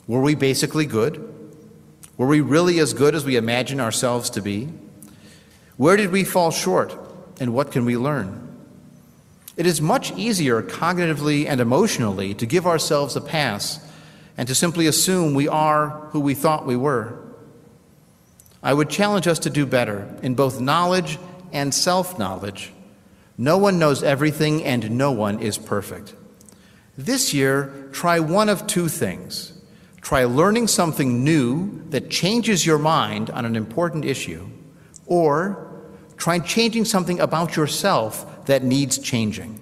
Were 0.07 0.21
we 0.21 0.35
basically 0.35 0.85
good? 0.85 1.31
Were 2.17 2.27
we 2.27 2.41
really 2.41 2.79
as 2.79 2.93
good 2.93 3.15
as 3.15 3.25
we 3.25 3.35
imagine 3.35 3.79
ourselves 3.79 4.29
to 4.31 4.41
be? 4.41 4.69
Where 5.77 5.97
did 5.97 6.11
we 6.11 6.23
fall 6.23 6.51
short, 6.51 6.95
and 7.39 7.53
what 7.53 7.71
can 7.71 7.85
we 7.85 7.97
learn? 7.97 8.41
It 9.57 9.65
is 9.65 9.81
much 9.81 10.11
easier 10.13 10.61
cognitively 10.61 11.47
and 11.47 11.59
emotionally 11.59 12.33
to 12.35 12.45
give 12.45 12.67
ourselves 12.67 13.15
a 13.15 13.21
pass 13.21 13.79
and 14.37 14.47
to 14.47 14.55
simply 14.55 14.85
assume 14.87 15.33
we 15.33 15.47
are 15.47 15.89
who 16.11 16.19
we 16.19 16.33
thought 16.33 16.65
we 16.65 16.75
were. 16.75 17.17
I 18.61 18.73
would 18.73 18.89
challenge 18.89 19.27
us 19.27 19.39
to 19.39 19.49
do 19.49 19.65
better 19.65 20.13
in 20.21 20.35
both 20.35 20.59
knowledge 20.59 21.17
and 21.51 21.73
self 21.73 22.19
knowledge. 22.19 22.71
No 23.37 23.57
one 23.57 23.79
knows 23.79 24.03
everything, 24.03 24.63
and 24.63 24.91
no 24.91 25.11
one 25.11 25.39
is 25.39 25.57
perfect. 25.57 26.13
This 26.97 27.33
year, 27.33 27.89
try 27.91 28.19
one 28.19 28.49
of 28.49 28.67
two 28.67 28.87
things 28.87 29.54
Try 30.05 30.25
learning 30.25 30.67
something 30.67 31.23
new 31.23 31.81
that 31.89 32.11
changes 32.11 32.63
your 32.63 32.77
mind 32.77 33.31
on 33.31 33.43
an 33.43 33.55
important 33.55 34.05
issue, 34.05 34.47
or 35.07 35.81
try 36.15 36.37
changing 36.37 36.85
something 36.85 37.19
about 37.19 37.55
yourself 37.55 38.45
that 38.45 38.63
needs 38.63 38.99
changing. 38.99 39.59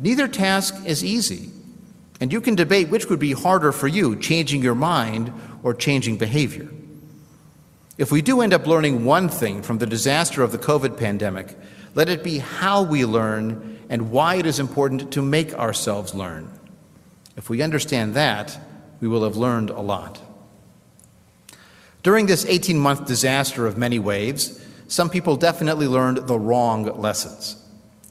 Neither 0.00 0.26
task 0.26 0.74
is 0.84 1.04
easy, 1.04 1.50
and 2.20 2.32
you 2.32 2.40
can 2.40 2.56
debate 2.56 2.88
which 2.88 3.06
would 3.06 3.20
be 3.20 3.30
harder 3.30 3.70
for 3.70 3.86
you, 3.86 4.16
changing 4.16 4.62
your 4.62 4.74
mind 4.74 5.32
or 5.62 5.74
changing 5.74 6.16
behavior. 6.16 6.68
If 7.98 8.10
we 8.10 8.22
do 8.22 8.40
end 8.40 8.52
up 8.52 8.66
learning 8.66 9.04
one 9.04 9.28
thing 9.28 9.62
from 9.62 9.78
the 9.78 9.86
disaster 9.86 10.42
of 10.42 10.50
the 10.50 10.58
COVID 10.58 10.98
pandemic, 10.98 11.56
let 11.94 12.08
it 12.08 12.24
be 12.24 12.38
how 12.38 12.82
we 12.82 13.04
learn 13.04 13.78
and 13.88 14.10
why 14.10 14.34
it 14.34 14.46
is 14.46 14.58
important 14.58 15.12
to 15.12 15.22
make 15.22 15.54
ourselves 15.54 16.16
learn. 16.16 16.50
If 17.36 17.48
we 17.48 17.62
understand 17.62 18.14
that, 18.14 18.58
we 19.00 19.08
will 19.08 19.24
have 19.24 19.36
learned 19.36 19.70
a 19.70 19.80
lot. 19.80 20.20
During 22.02 22.26
this 22.26 22.46
18 22.46 22.78
month 22.78 23.06
disaster 23.06 23.66
of 23.66 23.76
many 23.76 23.98
waves, 23.98 24.64
some 24.88 25.10
people 25.10 25.36
definitely 25.36 25.86
learned 25.86 26.26
the 26.26 26.38
wrong 26.38 26.84
lessons. 27.00 27.56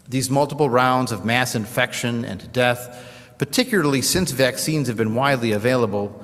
These 0.08 0.30
multiple 0.30 0.70
rounds 0.70 1.12
of 1.12 1.26
mass 1.26 1.56
infection 1.56 2.26
and 2.26 2.52
death, 2.52 3.34
particularly 3.38 4.02
since 4.02 4.32
vaccines 4.32 4.88
have 4.88 4.98
been 4.98 5.16
widely 5.16 5.52
available, 5.52 6.24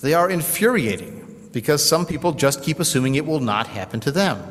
they 0.00 0.14
are 0.14 0.30
infuriating 0.30 1.48
because 1.52 1.88
some 1.88 2.04
people 2.04 2.32
just 2.32 2.62
keep 2.62 2.80
assuming 2.80 3.14
it 3.14 3.26
will 3.26 3.40
not 3.40 3.66
happen 3.68 4.00
to 4.00 4.10
them. 4.10 4.42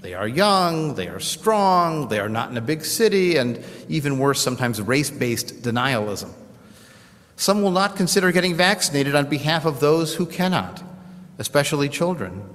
They 0.00 0.14
are 0.14 0.28
young, 0.28 0.94
they 0.94 1.08
are 1.08 1.20
strong, 1.20 2.08
they 2.08 2.20
are 2.20 2.28
not 2.28 2.50
in 2.50 2.56
a 2.56 2.60
big 2.60 2.84
city, 2.84 3.36
and 3.36 3.64
even 3.88 4.18
worse, 4.18 4.40
sometimes 4.40 4.80
race 4.80 5.10
based 5.10 5.62
denialism. 5.62 6.30
Some 7.36 7.62
will 7.62 7.70
not 7.70 7.96
consider 7.96 8.32
getting 8.32 8.54
vaccinated 8.54 9.14
on 9.14 9.28
behalf 9.28 9.64
of 9.64 9.80
those 9.80 10.14
who 10.14 10.26
cannot, 10.26 10.82
especially 11.38 11.88
children. 11.88 12.48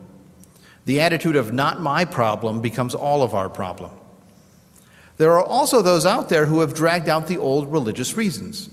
The 0.85 1.01
attitude 1.01 1.35
of 1.35 1.53
not 1.53 1.81
my 1.81 2.05
problem 2.05 2.61
becomes 2.61 2.95
all 2.95 3.21
of 3.21 3.35
our 3.35 3.49
problem. 3.49 3.91
There 5.17 5.33
are 5.33 5.43
also 5.43 5.81
those 5.81 6.05
out 6.05 6.29
there 6.29 6.45
who 6.45 6.61
have 6.61 6.73
dragged 6.73 7.09
out 7.09 7.27
the 7.27 7.37
old 7.37 7.71
religious 7.71 8.15
reasons. 8.15 8.69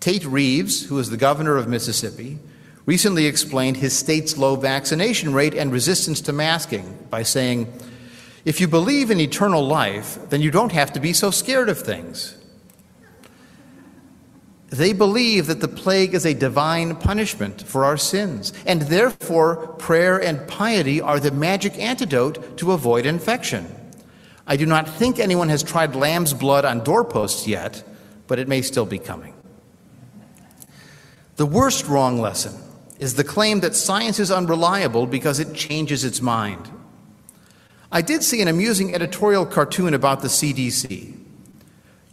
Tate 0.00 0.24
Reeves, 0.24 0.86
who 0.86 0.98
is 0.98 1.10
the 1.10 1.16
governor 1.16 1.56
of 1.56 1.68
Mississippi, 1.68 2.40
recently 2.84 3.26
explained 3.26 3.76
his 3.76 3.96
state's 3.96 4.36
low 4.36 4.56
vaccination 4.56 5.32
rate 5.32 5.54
and 5.54 5.70
resistance 5.70 6.20
to 6.22 6.32
masking 6.32 7.06
by 7.10 7.22
saying, 7.22 7.72
If 8.44 8.60
you 8.60 8.66
believe 8.66 9.12
in 9.12 9.20
eternal 9.20 9.64
life, 9.64 10.18
then 10.30 10.42
you 10.42 10.50
don't 10.50 10.72
have 10.72 10.92
to 10.94 11.00
be 11.00 11.12
so 11.12 11.30
scared 11.30 11.68
of 11.68 11.78
things. 11.78 12.36
They 14.72 14.94
believe 14.94 15.48
that 15.48 15.60
the 15.60 15.68
plague 15.68 16.14
is 16.14 16.24
a 16.24 16.32
divine 16.32 16.96
punishment 16.96 17.60
for 17.62 17.84
our 17.84 17.98
sins, 17.98 18.54
and 18.64 18.80
therefore 18.80 19.66
prayer 19.74 20.18
and 20.18 20.48
piety 20.48 20.98
are 20.98 21.20
the 21.20 21.30
magic 21.30 21.78
antidote 21.78 22.56
to 22.56 22.72
avoid 22.72 23.04
infection. 23.04 23.66
I 24.46 24.56
do 24.56 24.64
not 24.64 24.88
think 24.88 25.18
anyone 25.18 25.50
has 25.50 25.62
tried 25.62 25.94
lamb's 25.94 26.32
blood 26.32 26.64
on 26.64 26.82
doorposts 26.82 27.46
yet, 27.46 27.84
but 28.26 28.38
it 28.38 28.48
may 28.48 28.62
still 28.62 28.86
be 28.86 28.98
coming. 28.98 29.34
The 31.36 31.46
worst 31.46 31.86
wrong 31.86 32.18
lesson 32.18 32.54
is 32.98 33.14
the 33.14 33.24
claim 33.24 33.60
that 33.60 33.74
science 33.74 34.18
is 34.18 34.30
unreliable 34.30 35.06
because 35.06 35.38
it 35.38 35.52
changes 35.52 36.02
its 36.02 36.22
mind. 36.22 36.70
I 37.90 38.00
did 38.00 38.22
see 38.22 38.40
an 38.40 38.48
amusing 38.48 38.94
editorial 38.94 39.44
cartoon 39.44 39.92
about 39.92 40.22
the 40.22 40.28
CDC. 40.28 41.21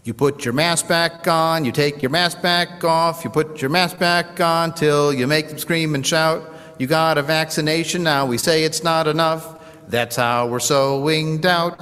You 0.10 0.16
put 0.16 0.44
your 0.44 0.56
mask 0.56 0.88
back 0.88 1.28
on, 1.28 1.66
you 1.66 1.72
take 1.72 2.02
your 2.02 2.10
mask 2.10 2.42
back 2.42 2.84
off, 2.84 3.24
you 3.24 3.30
put 3.30 3.62
your 3.62 3.70
mask 3.70 4.00
back 4.00 4.42
on 4.42 4.74
till 4.74 5.14
you 5.14 5.28
make 5.28 5.50
them 5.50 5.60
scream 5.60 5.94
and 5.94 6.04
shout. 6.04 6.52
You 6.80 6.88
got 6.88 7.20
a 7.20 7.22
vaccination, 7.22 8.02
now 8.02 8.26
we 8.26 8.40
say 8.40 8.64
it's 8.64 8.84
not 8.84 9.06
enough. 9.06 9.64
That's 9.88 10.16
how 10.16 10.48
we're 10.48 10.62
sowing 10.62 11.42
doubt. 11.42 11.80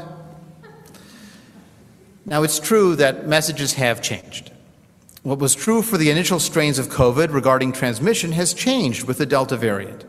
Now, 2.25 2.43
it's 2.43 2.59
true 2.59 2.97
that 2.97 3.29
messages 3.29 3.71
have 3.75 4.01
changed. 4.01 4.51
What 5.23 5.39
was 5.39 5.55
true 5.55 5.81
for 5.81 5.97
the 5.97 6.09
initial 6.09 6.41
strains 6.41 6.79
of 6.79 6.89
COVID 6.89 7.31
regarding 7.31 7.71
transmission 7.71 8.33
has 8.33 8.53
changed 8.53 9.07
with 9.07 9.19
the 9.19 9.25
Delta 9.25 9.55
variant. 9.55 10.03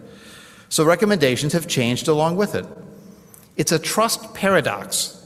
So 0.70 0.84
recommendations 0.84 1.52
have 1.52 1.68
changed 1.68 2.08
along 2.08 2.34
with 2.34 2.56
it. 2.56 2.66
It's 3.56 3.70
a 3.70 3.78
trust 3.78 4.34
paradox. 4.34 5.17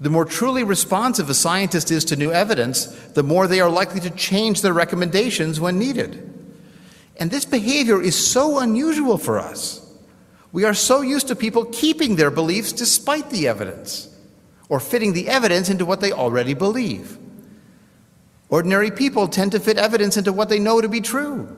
The 0.00 0.10
more 0.10 0.24
truly 0.24 0.62
responsive 0.62 1.28
a 1.28 1.34
scientist 1.34 1.90
is 1.90 2.04
to 2.06 2.16
new 2.16 2.30
evidence, 2.30 2.86
the 2.86 3.24
more 3.24 3.46
they 3.46 3.60
are 3.60 3.70
likely 3.70 4.00
to 4.00 4.10
change 4.10 4.62
their 4.62 4.72
recommendations 4.72 5.58
when 5.58 5.78
needed. 5.78 6.24
And 7.16 7.30
this 7.30 7.44
behavior 7.44 8.00
is 8.00 8.14
so 8.14 8.60
unusual 8.60 9.18
for 9.18 9.40
us. 9.40 9.84
We 10.52 10.64
are 10.64 10.74
so 10.74 11.00
used 11.00 11.28
to 11.28 11.36
people 11.36 11.64
keeping 11.66 12.16
their 12.16 12.30
beliefs 12.30 12.72
despite 12.72 13.30
the 13.30 13.48
evidence, 13.48 14.08
or 14.68 14.78
fitting 14.78 15.14
the 15.14 15.28
evidence 15.28 15.68
into 15.68 15.84
what 15.84 16.00
they 16.00 16.12
already 16.12 16.54
believe. 16.54 17.18
Ordinary 18.48 18.90
people 18.90 19.28
tend 19.28 19.52
to 19.52 19.60
fit 19.60 19.78
evidence 19.78 20.16
into 20.16 20.32
what 20.32 20.48
they 20.48 20.60
know 20.60 20.80
to 20.80 20.88
be 20.88 21.00
true. 21.00 21.54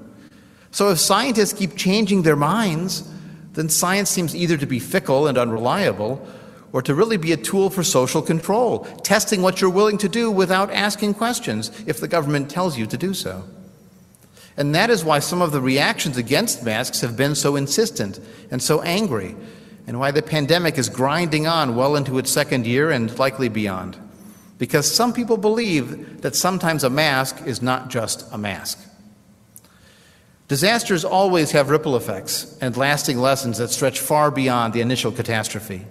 So 0.70 0.90
if 0.90 0.98
scientists 0.98 1.52
keep 1.52 1.76
changing 1.76 2.22
their 2.22 2.36
minds, 2.36 3.08
then 3.52 3.68
science 3.68 4.08
seems 4.08 4.34
either 4.34 4.56
to 4.56 4.66
be 4.66 4.78
fickle 4.78 5.26
and 5.26 5.36
unreliable 5.36 6.26
or 6.72 6.82
to 6.82 6.94
really 6.94 7.16
be 7.16 7.32
a 7.32 7.36
tool 7.36 7.70
for 7.70 7.82
social 7.82 8.22
control, 8.22 8.80
testing 9.02 9.42
what 9.42 9.60
you're 9.60 9.70
willing 9.70 9.98
to 9.98 10.08
do 10.08 10.30
without 10.30 10.70
asking 10.70 11.14
questions 11.14 11.70
if 11.86 12.00
the 12.00 12.08
government 12.08 12.50
tells 12.50 12.78
you 12.78 12.86
to 12.86 12.96
do 12.96 13.12
so. 13.14 13.44
And 14.56 14.74
that 14.74 14.90
is 14.90 15.04
why 15.04 15.18
some 15.20 15.42
of 15.42 15.52
the 15.52 15.60
reactions 15.60 16.16
against 16.16 16.64
masks 16.64 17.00
have 17.00 17.16
been 17.16 17.34
so 17.34 17.56
insistent 17.56 18.20
and 18.50 18.62
so 18.62 18.82
angry, 18.82 19.36
and 19.86 19.98
why 19.98 20.10
the 20.10 20.22
pandemic 20.22 20.78
is 20.78 20.88
grinding 20.88 21.46
on 21.46 21.74
well 21.76 21.96
into 21.96 22.18
its 22.18 22.30
second 22.30 22.66
year 22.66 22.90
and 22.90 23.18
likely 23.18 23.48
beyond 23.48 23.98
because 24.60 24.94
some 24.94 25.14
people 25.14 25.38
believe 25.38 26.20
that 26.20 26.36
sometimes 26.36 26.84
a 26.84 26.90
mask 26.90 27.40
is 27.46 27.62
not 27.62 27.88
just 27.88 28.30
a 28.30 28.36
mask. 28.36 28.78
Disasters 30.48 31.02
always 31.02 31.52
have 31.52 31.70
ripple 31.70 31.96
effects 31.96 32.58
and 32.60 32.76
lasting 32.76 33.16
lessons 33.16 33.56
that 33.56 33.70
stretch 33.70 33.98
far 33.98 34.30
beyond 34.30 34.74
the 34.74 34.82
initial 34.82 35.12
catastrophe. 35.12 35.86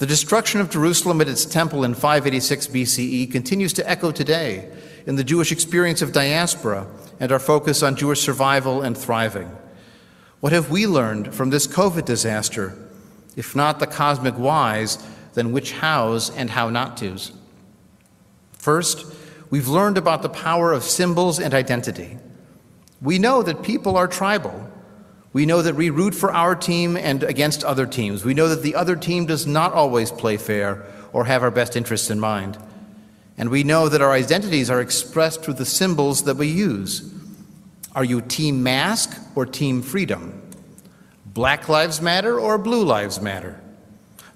The 0.00 0.06
destruction 0.06 0.62
of 0.62 0.70
Jerusalem 0.70 1.20
at 1.20 1.28
its 1.28 1.44
temple 1.44 1.84
in 1.84 1.92
586 1.92 2.68
BCE 2.68 3.30
continues 3.30 3.74
to 3.74 3.86
echo 3.86 4.10
today 4.10 4.66
in 5.06 5.16
the 5.16 5.24
Jewish 5.24 5.52
experience 5.52 6.00
of 6.00 6.10
diaspora 6.10 6.86
and 7.20 7.30
our 7.30 7.38
focus 7.38 7.82
on 7.82 7.96
Jewish 7.96 8.22
survival 8.22 8.80
and 8.80 8.96
thriving. 8.96 9.54
What 10.40 10.54
have 10.54 10.70
we 10.70 10.86
learned 10.86 11.34
from 11.34 11.50
this 11.50 11.66
COVID 11.66 12.06
disaster? 12.06 12.78
If 13.36 13.54
not 13.54 13.78
the 13.78 13.86
cosmic 13.86 14.36
whys, 14.36 15.06
then 15.34 15.52
which 15.52 15.72
hows 15.72 16.30
and 16.30 16.48
how 16.48 16.70
not 16.70 16.96
tos? 16.96 17.32
First, 18.54 19.04
we've 19.50 19.68
learned 19.68 19.98
about 19.98 20.22
the 20.22 20.30
power 20.30 20.72
of 20.72 20.82
symbols 20.82 21.38
and 21.38 21.52
identity. 21.52 22.16
We 23.02 23.18
know 23.18 23.42
that 23.42 23.62
people 23.62 23.98
are 23.98 24.08
tribal. 24.08 24.66
We 25.32 25.46
know 25.46 25.62
that 25.62 25.76
we 25.76 25.90
root 25.90 26.14
for 26.14 26.32
our 26.32 26.56
team 26.56 26.96
and 26.96 27.22
against 27.22 27.62
other 27.62 27.86
teams. 27.86 28.24
We 28.24 28.34
know 28.34 28.48
that 28.48 28.62
the 28.62 28.74
other 28.74 28.96
team 28.96 29.26
does 29.26 29.46
not 29.46 29.72
always 29.72 30.10
play 30.10 30.36
fair 30.36 30.84
or 31.12 31.24
have 31.24 31.42
our 31.42 31.52
best 31.52 31.76
interests 31.76 32.10
in 32.10 32.18
mind. 32.18 32.58
And 33.38 33.48
we 33.48 33.62
know 33.62 33.88
that 33.88 34.02
our 34.02 34.12
identities 34.12 34.70
are 34.70 34.80
expressed 34.80 35.42
through 35.42 35.54
the 35.54 35.64
symbols 35.64 36.24
that 36.24 36.36
we 36.36 36.48
use. 36.48 37.14
Are 37.94 38.04
you 38.04 38.20
Team 38.20 38.62
Mask 38.62 39.16
or 39.34 39.46
Team 39.46 39.82
Freedom? 39.82 40.42
Black 41.26 41.68
Lives 41.68 42.00
Matter 42.00 42.38
or 42.38 42.58
Blue 42.58 42.84
Lives 42.84 43.20
Matter? 43.20 43.60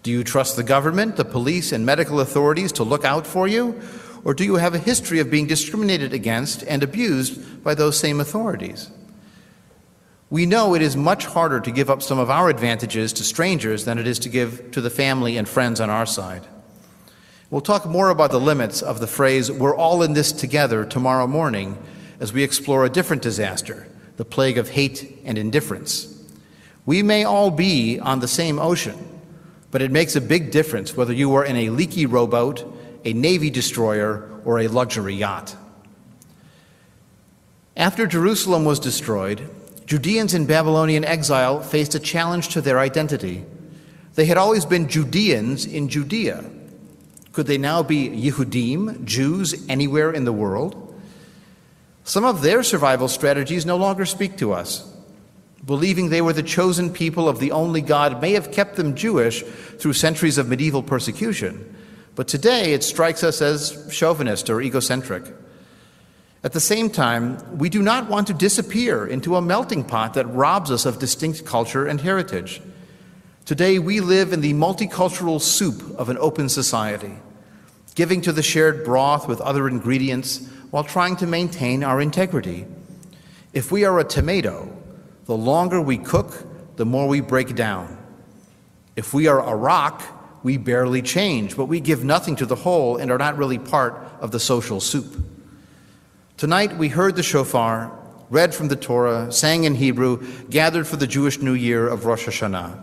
Do 0.05 0.11
you 0.11 0.23
trust 0.23 0.57
the 0.57 0.63
government, 0.63 1.17
the 1.17 1.25
police, 1.25 1.73
and 1.73 1.85
medical 1.85 2.21
authorities 2.21 2.73
to 2.73 2.85
look 2.85 3.05
out 3.05 3.27
for 3.27 3.49
you? 3.49 3.81
Or 4.25 4.33
do 4.33 4.45
you 4.45 4.57
have 4.57 4.75
a 4.75 4.79
history 4.79 5.19
of 5.19 5.31
being 5.31 5.47
discriminated 5.47 6.13
against 6.13 6.63
and 6.65 6.83
abused 6.83 7.63
by 7.65 7.75
those 7.75 7.99
same 7.99 8.21
authorities? 8.21 8.91
We 10.35 10.47
know 10.47 10.75
it 10.75 10.83
is 10.83 10.97
much 10.97 11.27
harder 11.27 11.61
to 11.61 11.71
give 11.71 11.89
up 11.89 12.03
some 12.03 12.19
of 12.19 12.29
our 12.29 12.51
advantages 12.51 13.13
to 13.13 13.23
strangers 13.23 13.85
than 13.85 14.01
it 14.01 14.07
is 14.09 14.19
to 14.19 14.29
give 14.29 14.73
to 14.73 14.81
the 14.81 14.91
family 14.91 15.37
and 15.37 15.49
friends 15.49 15.81
on 15.81 15.91
our 15.91 16.07
side. 16.07 16.45
We'll 17.51 17.61
talk 17.61 17.87
more 17.87 18.09
about 18.09 18.33
the 18.33 18.41
limits 18.41 18.83
of 18.83 18.99
the 18.99 19.07
phrase, 19.07 19.49
we're 19.49 19.77
all 19.77 20.03
in 20.03 20.15
this 20.15 20.33
together, 20.33 20.85
tomorrow 20.85 21.29
morning 21.29 21.79
as 22.19 22.33
we 22.33 22.43
explore 22.43 22.85
a 22.85 22.91
different 22.91 23.23
disaster, 23.23 23.87
the 24.17 24.25
plague 24.25 24.59
of 24.59 24.71
hate 24.71 25.21
and 25.25 25.39
indifference. 25.39 26.13
We 26.85 27.05
may 27.05 27.23
all 27.23 27.53
be 27.53 28.01
on 28.01 28.19
the 28.19 28.27
same 28.27 28.59
ocean, 28.59 28.99
but 29.71 29.83
it 29.83 29.93
makes 29.93 30.17
a 30.17 30.21
big 30.21 30.51
difference 30.51 30.97
whether 30.97 31.13
you 31.13 31.33
are 31.35 31.45
in 31.45 31.55
a 31.55 31.71
leaky 31.71 32.07
rowboat 32.07 32.65
a 33.05 33.13
Navy 33.13 33.51
destroyer, 33.51 34.29
or 34.45 34.59
a 34.59 34.67
luxury 34.67 35.15
yacht. 35.15 35.55
After 37.77 38.09
Jerusalem 38.09 38.65
was 38.65 38.81
destroyed, 38.81 39.49
Judeans 39.87 40.33
in 40.33 40.47
Babylonian 40.47 41.05
exile 41.05 41.61
faced 41.61 41.95
a 41.95 42.01
challenge 42.01 42.49
to 42.51 42.61
their 42.61 42.79
identity. 42.79 43.45
They 44.15 44.25
had 44.25 44.39
always 44.39 44.65
been 44.65 44.89
Judeans 44.89 45.67
in 45.67 45.89
Judea. 45.89 46.45
Could 47.33 47.47
they 47.47 47.59
now 47.59 47.83
be 47.83 48.09
Yehudim, 48.09 49.05
Jews, 49.05 49.67
anywhere 49.69 50.11
in 50.11 50.25
the 50.25 50.33
world? 50.33 50.81
Some 52.05 52.25
of 52.25 52.43
their 52.43 52.63
survival 52.63 53.09
strategies 53.09 53.67
no 53.67 53.77
longer 53.77 54.07
speak 54.07 54.39
to 54.39 54.53
us. 54.53 54.91
Believing 55.67 56.09
they 56.11 56.23
were 56.23 56.33
the 56.33 56.43
chosen 56.43 56.93
people 56.93 57.29
of 57.29 57.41
the 57.41 57.53
only 57.53 57.81
God 57.81 58.21
may 58.21 58.33
have 58.33 58.53
kept 58.53 58.77
them 58.77 58.95
Jewish 58.95 59.43
through 59.43 59.95
centuries 59.95 60.39
of 60.39 60.49
medieval 60.49 60.83
persecution, 60.83 61.75
but 62.15 62.29
today 62.29 62.75
it 62.75 62.85
strikes 62.85 63.25
us 63.25 63.41
as 63.41 63.89
chauvinist 63.91 64.49
or 64.49 64.61
egocentric. 64.61 65.25
At 66.45 66.53
the 66.53 66.61
same 66.61 66.91
time, 66.91 67.39
we 67.57 67.71
do 67.71 67.81
not 67.81 68.11
want 68.11 68.27
to 68.27 68.35
disappear 68.35 69.07
into 69.07 69.35
a 69.35 69.41
melting 69.41 69.83
pot 69.83 70.13
that 70.13 70.27
robs 70.27 70.71
us 70.71 70.85
of 70.85 70.99
distinct 70.99 71.47
culture 71.47 71.87
and 71.87 71.99
heritage. 71.99 72.61
Today, 73.47 73.79
we 73.79 74.01
live 74.01 74.35
in 74.35 74.43
the 74.43 74.53
multicultural 74.53 75.41
soup 75.41 75.99
of 75.99 76.11
an 76.11 76.19
open 76.19 76.51
society, 76.51 77.15
giving 77.95 78.21
to 78.21 78.31
the 78.31 78.43
shared 78.43 78.85
broth 78.85 79.27
with 79.27 79.41
other 79.41 79.67
ingredients 79.67 80.47
while 80.71 80.85
trying 80.85 81.17
to 81.17 81.27
maintain 81.27 81.83
our 81.83 81.99
integrity. 81.99 82.67
If 83.55 83.73
we 83.73 83.87
are 83.87 83.99
a 83.99 84.05
tomato, 84.05 84.71
the 85.25 85.37
longer 85.37 85.81
we 85.81 85.97
cook, 85.97 86.77
the 86.77 86.85
more 86.85 87.09
we 87.09 87.23
break 87.23 87.55
down. 87.55 87.97
If 88.97 89.15
we 89.15 89.29
are 89.29 89.41
a 89.41 89.57
rock, 89.57 90.03
we 90.43 90.59
barely 90.59 91.01
change, 91.01 91.57
but 91.57 91.67
we 91.67 91.81
give 91.81 92.05
nothing 92.05 92.37
to 92.37 92.45
the 92.45 92.55
whole 92.55 92.99
and 92.99 93.11
are 93.11 93.17
not 93.17 93.39
really 93.39 93.59
part 93.59 93.95
of 94.21 94.31
the 94.31 94.41
social 94.41 94.79
soup. 94.79 95.25
Tonight 96.37 96.77
we 96.77 96.89
heard 96.89 97.15
the 97.15 97.23
shofar, 97.23 97.97
read 98.29 98.57
from 98.57 98.67
the 98.67 98.75
Torah, 98.75 99.31
sang 99.31 99.63
in 99.63 99.77
Hebrew, 99.77 100.21
gathered 100.51 100.85
for 100.85 100.97
the 100.97 101.07
Jewish 101.07 101.39
New 101.39 101.55
Year 101.55 101.87
of 101.87 102.07
Rosh 102.07 102.27
Hashanah. 102.27 102.83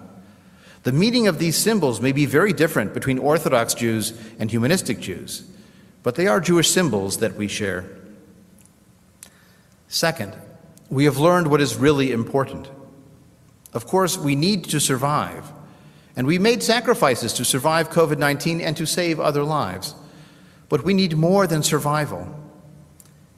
The 0.84 0.94
meaning 0.94 1.28
of 1.28 1.38
these 1.38 1.58
symbols 1.58 2.00
may 2.00 2.14
be 2.14 2.26
very 2.26 2.54
different 2.54 2.94
between 2.94 3.20
Orthodox 3.20 3.74
Jews 3.74 4.14
and 4.40 4.50
humanistic 4.50 5.02
Jews, 5.02 5.44
but 6.02 6.16
they 6.16 6.28
are 6.28 6.40
Jewish 6.40 6.72
symbols 6.72 7.18
that 7.18 7.36
we 7.36 7.50
share. 7.50 7.86
Second, 9.90 10.34
we 10.90 11.04
have 11.04 11.18
learned 11.18 11.48
what 11.48 11.60
is 11.60 11.76
really 11.76 12.14
important. 12.14 12.70
Of 13.74 13.86
course, 13.86 14.18
we 14.18 14.34
need 14.34 14.64
to 14.66 14.80
survive, 14.80 15.52
and 16.16 16.26
we 16.26 16.40
made 16.40 16.64
sacrifices 16.64 17.34
to 17.34 17.44
survive 17.44 17.90
COVID 17.90 18.18
19 18.18 18.62
and 18.62 18.78
to 18.78 18.86
save 18.86 19.20
other 19.20 19.44
lives. 19.44 19.94
But 20.70 20.86
we 20.86 20.94
need 20.94 21.18
more 21.18 21.48
than 21.48 21.64
survival. 21.64 22.41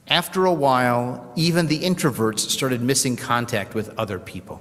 After 0.08 0.44
a 0.44 0.52
while, 0.52 1.32
even 1.34 1.66
the 1.66 1.80
introverts 1.80 2.40
started 2.40 2.82
missing 2.82 3.16
contact 3.16 3.74
with 3.74 3.96
other 3.98 4.18
people. 4.18 4.60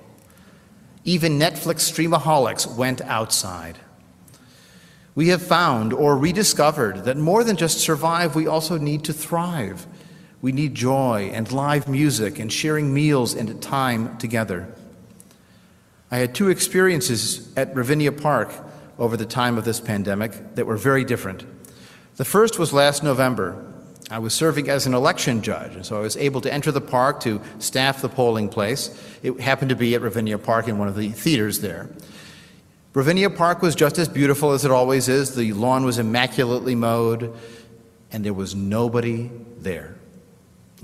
Even 1.04 1.38
Netflix 1.38 1.92
streamaholics 1.92 2.76
went 2.78 3.02
outside. 3.02 3.78
We 5.16 5.28
have 5.28 5.42
found 5.42 5.94
or 5.94 6.18
rediscovered 6.18 7.04
that 7.06 7.18
more 7.18 7.44
than 7.44 7.58
just 7.58 7.80
survive, 7.80 8.36
we 8.36 8.48
also 8.48 8.78
need 8.78 9.04
to 9.04 9.14
thrive. 9.14 9.86
We 10.42 10.52
need 10.52 10.76
joy 10.76 11.30
and 11.34 11.52
live 11.52 11.88
music 11.88 12.40
and 12.40 12.52
sharing 12.52 12.94
meals 12.94 13.34
and 13.34 13.62
time 13.62 14.18
together. 14.18 14.74
I 16.10 16.18
had 16.18 16.34
two 16.34 16.50
experiences 16.50 17.52
at 17.58 17.76
Ravinia 17.76 18.12
Park 18.12 18.54
over 18.98 19.18
the 19.18 19.26
time 19.26 19.58
of 19.58 19.66
this 19.66 19.80
pandemic 19.80 20.56
that 20.56 20.66
were 20.66 20.78
very 20.78 21.04
different. 21.04 21.46
The 22.16 22.26
first 22.26 22.60
was 22.60 22.72
last 22.72 23.04
November. 23.04 23.73
I 24.12 24.20
was 24.20 24.34
serving 24.34 24.70
as 24.70 24.86
an 24.86 24.94
election 24.94 25.42
judge, 25.42 25.76
and 25.76 25.86
so 25.86 25.98
I 25.98 26.02
was 26.02 26.18
able 26.18 26.42
to 26.42 26.54
enter 26.54 26.72
the 26.72 26.82
park 26.82 27.22
to 27.22 27.42
staff 27.60 28.02
the 28.02 28.10
polling 28.10 28.50
place. 28.50 28.90
It 29.24 29.40
happened 29.40 29.70
to 29.70 29.76
be 29.76 29.96
at 29.96 30.02
Ravinia 30.02 30.38
Park 30.38 30.68
in 30.68 30.78
one 30.78 30.88
of 30.88 30.96
the 30.96 31.10
theaters 31.10 31.62
there. 31.62 31.90
Ravinia 32.94 33.30
Park 33.30 33.62
was 33.62 33.76
just 33.76 33.98
as 33.98 34.08
beautiful 34.08 34.52
as 34.52 34.66
it 34.66 34.72
always 34.72 35.10
is. 35.10 35.36
The 35.36 35.54
lawn 35.54 35.86
was 35.86 35.98
immaculately 35.98 36.76
mowed, 36.76 37.34
and 38.12 38.24
there 38.24 38.34
was 38.34 38.54
nobody 38.54 39.32
there. 39.58 39.96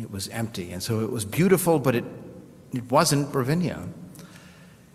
It 0.02 0.10
was 0.10 0.28
empty. 0.30 0.72
And 0.72 0.82
so 0.82 1.02
it 1.02 1.12
was 1.12 1.26
beautiful, 1.26 1.78
but 1.78 1.96
it, 1.96 2.06
it 2.74 2.90
wasn't 2.90 3.36
Ravinia. 3.36 3.88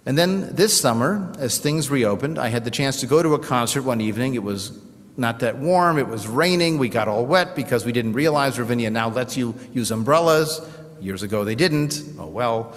And 0.06 0.18
then 0.18 0.54
this 0.54 0.78
summer, 0.78 1.32
as 1.38 1.58
things 1.58 1.88
reopened, 1.88 2.38
I 2.38 2.48
had 2.48 2.64
the 2.64 2.70
chance 2.70 3.00
to 3.00 3.06
go 3.06 3.22
to 3.22 3.34
a 3.34 3.38
concert 3.38 3.82
one 3.82 4.00
evening. 4.00 4.34
It 4.34 4.42
was 4.42 4.70
not 5.16 5.40
that 5.40 5.58
warm, 5.58 5.98
it 5.98 6.08
was 6.08 6.26
raining, 6.26 6.78
we 6.78 6.88
got 6.88 7.08
all 7.08 7.24
wet 7.24 7.54
because 7.54 7.84
we 7.84 7.92
didn't 7.92 8.14
realize 8.14 8.58
Ravinia 8.58 8.90
now 8.90 9.08
lets 9.10 9.36
you 9.36 9.54
use 9.72 9.90
umbrellas. 9.90 10.60
Years 11.00 11.22
ago 11.22 11.44
they 11.44 11.54
didn't. 11.54 12.02
Oh 12.18 12.26
well. 12.26 12.74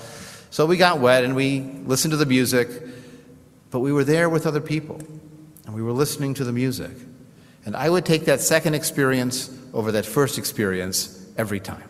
So 0.49 0.65
we 0.65 0.77
got 0.77 0.99
wet 0.99 1.23
and 1.23 1.35
we 1.35 1.61
listened 1.85 2.11
to 2.11 2.17
the 2.17 2.25
music, 2.25 2.69
but 3.71 3.79
we 3.79 3.91
were 3.91 4.03
there 4.03 4.29
with 4.29 4.45
other 4.45 4.61
people 4.61 5.01
and 5.65 5.73
we 5.73 5.81
were 5.81 5.91
listening 5.91 6.33
to 6.35 6.43
the 6.43 6.51
music. 6.51 6.91
And 7.65 7.75
I 7.75 7.89
would 7.89 8.05
take 8.05 8.25
that 8.25 8.41
second 8.41 8.75
experience 8.75 9.49
over 9.73 9.91
that 9.93 10.05
first 10.05 10.37
experience 10.37 11.25
every 11.37 11.59
time. 11.59 11.89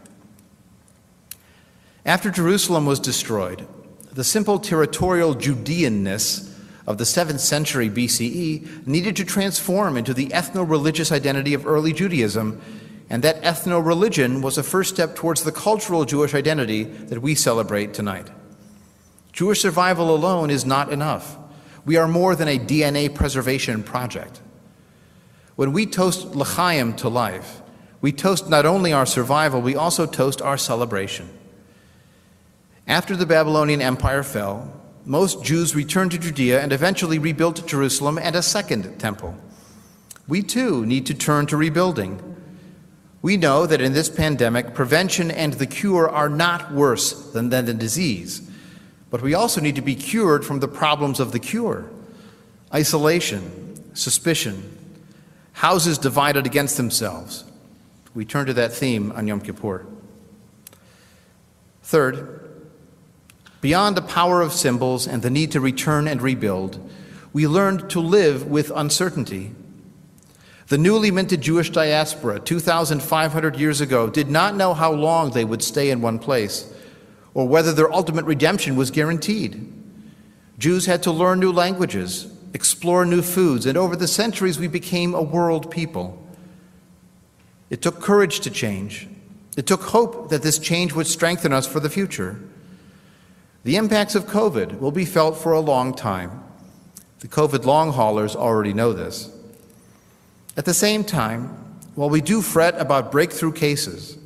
After 2.06 2.32
Jerusalem 2.32 2.86
was 2.86 3.00
destroyed, 3.00 3.68
the 4.12 4.24
simple 4.24 4.60
territorial 4.60 5.36
Judeanness 5.36 6.47
of 6.88 6.97
the 6.97 7.04
7th 7.04 7.41
century 7.41 7.89
BCE 7.89 8.88
needed 8.88 9.17
to 9.17 9.26
transform 9.26 9.97
into 9.97 10.13
the 10.13 10.28
ethno 10.28 10.67
religious 10.67 11.12
identity 11.12 11.54
of 11.54 11.67
early 11.67 11.91
Judaism, 11.91 12.62
and 13.10 13.23
that 13.23 13.41
ethno 13.43 13.86
religion 13.86 14.41
was 14.41 14.58
a 14.58 14.63
first 14.63 14.93
step 14.95 15.13
towards 15.13 15.43
the 15.43 15.52
cultural 15.52 16.06
Jewish 16.06 16.34
identity 16.34 16.84
that 16.84 17.21
we 17.21 17.36
celebrate 17.36 17.93
tonight. 17.93 18.30
Jewish 19.34 19.62
survival 19.62 20.15
alone 20.15 20.50
is 20.50 20.65
not 20.65 20.91
enough. 20.91 21.38
We 21.86 21.97
are 21.97 22.08
more 22.08 22.36
than 22.36 22.47
a 22.47 22.58
DNA 22.58 23.13
preservation 23.13 23.84
project. 23.84 24.41
When 25.56 25.73
we 25.73 25.86
toast 25.86 26.36
l'chaim 26.36 26.95
to 26.97 27.10
life, 27.10 27.62
we 28.00 28.12
toast 28.12 28.50
not 28.50 28.65
only 28.65 28.93
our 28.93 29.06
survival, 29.06 29.62
we 29.62 29.76
also 29.76 30.06
toast 30.06 30.41
our 30.41 30.58
celebration. 30.58 31.30
After 32.88 33.15
the 33.15 33.26
Babylonian 33.26 33.82
Empire 33.82 34.23
fell, 34.23 34.71
most 35.08 35.41
Jews 35.41 35.74
returned 35.74 36.12
to 36.12 36.17
Judea 36.17 36.62
and 36.62 36.74
eventually 36.74 37.17
rebuilt 37.17 37.65
Jerusalem 37.65 38.17
and 38.17 38.36
a 38.36 38.41
second 38.41 39.00
temple. 39.00 39.36
We 40.28 40.43
too 40.43 40.86
need 40.86 41.06
to 41.06 41.13
turn 41.13 41.48
to 41.48 41.56
rebuilding. 41.56 42.22
We 43.22 43.38
know 43.38 43.65
that 43.65 43.80
in 43.80 43.93
this 43.93 44.10
pandemic, 44.10 44.74
prevention 44.74 45.32
and 45.32 45.54
the 45.54 45.65
cure 45.65 46.10
are 46.10 46.28
not 46.28 46.74
worse 46.74 47.32
than, 47.32 47.50
than 47.50 47.65
the 47.65 47.74
disease, 47.74 48.41
but 49.10 49.22
we 49.22 49.34
also 49.34 49.62
need 49.62 49.76
to 49.76 49.82
be 49.82 49.96
cured 49.96 50.46
from 50.46 50.60
the 50.60 50.67
problems 50.67 51.22
of 51.22 51.32
the 51.32 51.39
cure 51.39 51.89
isolation, 52.74 53.96
suspicion, 53.96 54.78
houses 55.54 55.98
divided 55.98 56.46
against 56.46 56.76
themselves. 56.76 57.46
We 58.13 58.26
turn 58.26 58.48
to 58.48 58.54
that 58.56 58.74
theme 58.74 59.13
on 59.13 59.26
Yom 59.26 59.39
Kippur. 59.39 59.86
Third, 61.82 62.37
Beyond 63.68 63.98
the 63.98 64.02
power 64.02 64.42
of 64.42 64.54
symbols 64.54 65.06
and 65.06 65.22
the 65.22 65.30
need 65.30 65.52
to 65.52 65.60
return 65.60 66.08
and 66.08 66.22
rebuild, 66.22 66.80
we 67.34 67.48
learned 67.48 67.90
to 67.90 68.00
live 68.00 68.48
with 68.48 68.72
uncertainty. 68.74 69.54
The 70.68 70.78
newly 70.78 71.12
minted 71.12 71.42
Jewish 71.42 71.70
diaspora 71.70 72.40
2,500 72.40 73.58
years 73.58 73.82
ago 73.82 74.10
did 74.10 74.30
not 74.30 74.56
know 74.56 74.74
how 74.74 74.94
long 74.94 75.32
they 75.32 75.44
would 75.44 75.62
stay 75.62 75.90
in 75.90 76.00
one 76.00 76.18
place 76.18 76.74
or 77.34 77.46
whether 77.46 77.74
their 77.74 77.92
ultimate 77.92 78.24
redemption 78.24 78.78
was 78.78 78.90
guaranteed. 78.90 79.70
Jews 80.58 80.86
had 80.86 81.04
to 81.04 81.12
learn 81.12 81.42
new 81.42 81.52
languages, 81.52 82.32
explore 82.54 83.06
new 83.06 83.22
foods, 83.22 83.66
and 83.66 83.78
over 83.78 83.98
the 83.98 84.08
centuries 84.08 84.58
we 84.58 84.70
became 84.70 85.14
a 85.14 85.22
world 85.22 85.70
people. 85.70 86.26
It 87.70 87.82
took 87.82 88.00
courage 88.00 88.40
to 88.40 88.50
change. 88.50 89.10
It 89.58 89.68
took 89.68 89.82
hope 89.82 90.30
that 90.30 90.42
this 90.42 90.58
change 90.58 90.94
would 90.94 91.08
strengthen 91.08 91.52
us 91.52 91.68
for 91.68 91.82
the 91.82 91.90
future. 91.90 92.40
The 93.68 93.76
impacts 93.76 94.16
of 94.16 94.28
COVID 94.28 94.80
will 94.80 94.94
be 94.94 95.04
felt 95.04 95.38
for 95.38 95.52
a 95.52 95.60
long 95.60 95.94
time. 95.94 96.42
The 97.20 97.28
COVID 97.28 97.66
long 97.66 97.92
haulers 97.92 98.34
already 98.34 98.72
know 98.72 98.94
this. 98.94 99.30
At 100.56 100.64
the 100.64 100.74
same 100.74 101.04
time, 101.04 101.48
while 101.94 102.10
we 102.10 102.22
do 102.22 102.42
fret 102.42 102.80
about 102.80 103.12
breakthrough 103.12 103.52
cases, 103.52 104.18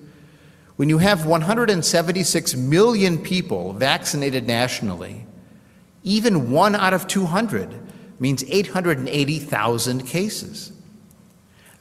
when 0.76 0.90
you 0.90 1.00
have 1.00 1.26
176 1.26 2.54
million 2.54 3.18
people 3.18 3.74
vaccinated 3.74 4.46
nationally, 4.46 5.26
even 6.04 6.52
one 6.52 6.76
out 6.76 6.94
of 6.94 7.08
200 7.08 7.74
means 8.20 8.44
880,000 8.48 10.06
cases. 10.06 10.72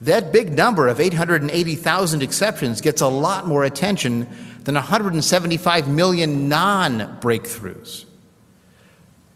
That 0.00 0.32
big 0.32 0.56
number 0.56 0.88
of 0.88 0.98
880,000 0.98 2.22
exceptions 2.22 2.80
gets 2.80 3.02
a 3.02 3.08
lot 3.08 3.46
more 3.46 3.64
attention 3.64 4.26
than 4.64 4.74
175 4.74 5.88
million 5.88 6.48
non 6.48 7.18
breakthroughs. 7.20 8.04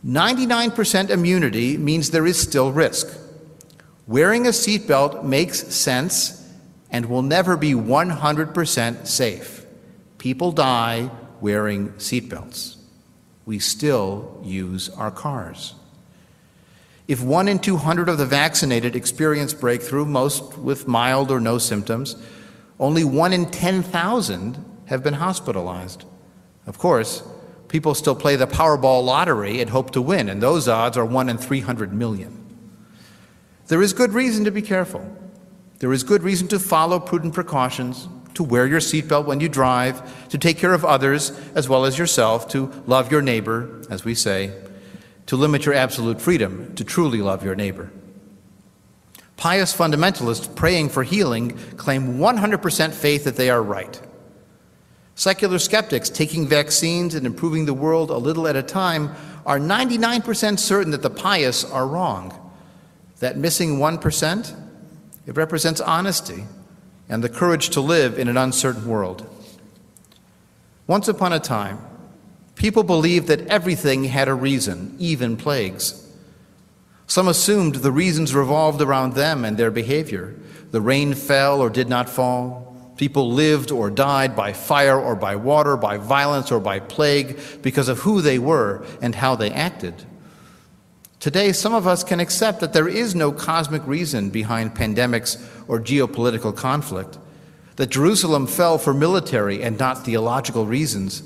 99% 0.04 1.10
immunity 1.10 1.78
means 1.78 2.10
there 2.10 2.26
is 2.26 2.38
still 2.38 2.70
risk. 2.70 3.08
Wearing 4.06 4.46
a 4.46 4.50
seatbelt 4.50 5.24
makes 5.24 5.74
sense 5.74 6.46
and 6.90 7.06
will 7.06 7.22
never 7.22 7.56
be 7.56 7.72
100% 7.72 9.06
safe. 9.06 9.64
People 10.18 10.52
die 10.52 11.10
wearing 11.40 11.88
seatbelts. 11.94 12.76
We 13.46 13.58
still 13.58 14.40
use 14.44 14.90
our 14.90 15.10
cars. 15.10 15.74
If 17.08 17.22
one 17.22 17.48
in 17.48 17.58
200 17.58 18.08
of 18.08 18.18
the 18.18 18.26
vaccinated 18.26 18.96
experience 18.96 19.52
breakthrough, 19.52 20.04
most 20.04 20.56
with 20.58 20.88
mild 20.88 21.30
or 21.30 21.40
no 21.40 21.58
symptoms, 21.58 22.16
only 22.78 23.04
one 23.04 23.32
in 23.32 23.50
10,000 23.50 24.73
have 24.86 25.02
been 25.02 25.14
hospitalized. 25.14 26.04
Of 26.66 26.78
course, 26.78 27.22
people 27.68 27.94
still 27.94 28.14
play 28.14 28.36
the 28.36 28.46
Powerball 28.46 29.04
lottery 29.04 29.60
and 29.60 29.70
hope 29.70 29.90
to 29.92 30.02
win, 30.02 30.28
and 30.28 30.42
those 30.42 30.68
odds 30.68 30.96
are 30.96 31.04
1 31.04 31.28
in 31.28 31.38
300 31.38 31.92
million. 31.92 32.40
There 33.68 33.82
is 33.82 33.92
good 33.92 34.12
reason 34.12 34.44
to 34.44 34.50
be 34.50 34.62
careful. 34.62 35.04
There 35.78 35.92
is 35.92 36.02
good 36.02 36.22
reason 36.22 36.48
to 36.48 36.58
follow 36.58 37.00
prudent 37.00 37.34
precautions, 37.34 38.08
to 38.34 38.42
wear 38.42 38.66
your 38.66 38.80
seatbelt 38.80 39.26
when 39.26 39.40
you 39.40 39.48
drive, 39.48 40.28
to 40.28 40.38
take 40.38 40.58
care 40.58 40.74
of 40.74 40.84
others 40.84 41.30
as 41.54 41.68
well 41.68 41.84
as 41.84 41.98
yourself, 41.98 42.48
to 42.48 42.70
love 42.86 43.10
your 43.10 43.22
neighbor, 43.22 43.82
as 43.90 44.04
we 44.04 44.14
say, 44.14 44.52
to 45.26 45.36
limit 45.36 45.64
your 45.64 45.74
absolute 45.74 46.20
freedom 46.20 46.74
to 46.74 46.84
truly 46.84 47.20
love 47.20 47.44
your 47.44 47.54
neighbor. 47.54 47.90
Pious 49.36 49.76
fundamentalists 49.76 50.54
praying 50.54 50.88
for 50.88 51.02
healing 51.02 51.56
claim 51.76 52.18
100% 52.18 52.92
faith 52.92 53.24
that 53.24 53.36
they 53.36 53.50
are 53.50 53.62
right. 53.62 54.00
Secular 55.14 55.58
skeptics 55.58 56.10
taking 56.10 56.46
vaccines 56.46 57.14
and 57.14 57.24
improving 57.24 57.66
the 57.66 57.74
world 57.74 58.10
a 58.10 58.16
little 58.16 58.48
at 58.48 58.56
a 58.56 58.62
time 58.62 59.14
are 59.46 59.58
99% 59.58 60.58
certain 60.58 60.90
that 60.90 61.02
the 61.02 61.10
pious 61.10 61.64
are 61.64 61.86
wrong. 61.86 62.52
That 63.20 63.36
missing 63.36 63.78
1%, 63.78 64.60
it 65.26 65.36
represents 65.36 65.80
honesty 65.80 66.44
and 67.08 67.22
the 67.22 67.28
courage 67.28 67.70
to 67.70 67.80
live 67.80 68.18
in 68.18 68.28
an 68.28 68.36
uncertain 68.36 68.86
world. 68.86 69.28
Once 70.86 71.08
upon 71.08 71.32
a 71.32 71.40
time, 71.40 71.78
people 72.56 72.82
believed 72.82 73.28
that 73.28 73.46
everything 73.46 74.04
had 74.04 74.28
a 74.28 74.34
reason, 74.34 74.94
even 74.98 75.36
plagues. 75.36 76.00
Some 77.06 77.28
assumed 77.28 77.76
the 77.76 77.92
reasons 77.92 78.34
revolved 78.34 78.80
around 78.80 79.12
them 79.12 79.44
and 79.44 79.56
their 79.56 79.70
behavior. 79.70 80.34
The 80.70 80.80
rain 80.80 81.14
fell 81.14 81.60
or 81.60 81.70
did 81.70 81.88
not 81.88 82.08
fall. 82.08 82.73
People 82.96 83.32
lived 83.32 83.72
or 83.72 83.90
died 83.90 84.36
by 84.36 84.52
fire 84.52 84.98
or 84.98 85.16
by 85.16 85.36
water, 85.36 85.76
by 85.76 85.96
violence 85.96 86.52
or 86.52 86.60
by 86.60 86.78
plague, 86.78 87.38
because 87.62 87.88
of 87.88 88.00
who 88.00 88.20
they 88.20 88.38
were 88.38 88.86
and 89.02 89.14
how 89.14 89.34
they 89.34 89.50
acted. 89.50 90.04
Today, 91.18 91.52
some 91.52 91.74
of 91.74 91.86
us 91.86 92.04
can 92.04 92.20
accept 92.20 92.60
that 92.60 92.72
there 92.72 92.86
is 92.86 93.14
no 93.14 93.32
cosmic 93.32 93.84
reason 93.86 94.30
behind 94.30 94.74
pandemics 94.74 95.42
or 95.66 95.80
geopolitical 95.80 96.54
conflict, 96.54 97.18
that 97.76 97.90
Jerusalem 97.90 98.46
fell 98.46 98.78
for 98.78 98.94
military 98.94 99.62
and 99.62 99.78
not 99.78 100.04
theological 100.04 100.66
reasons, 100.66 101.22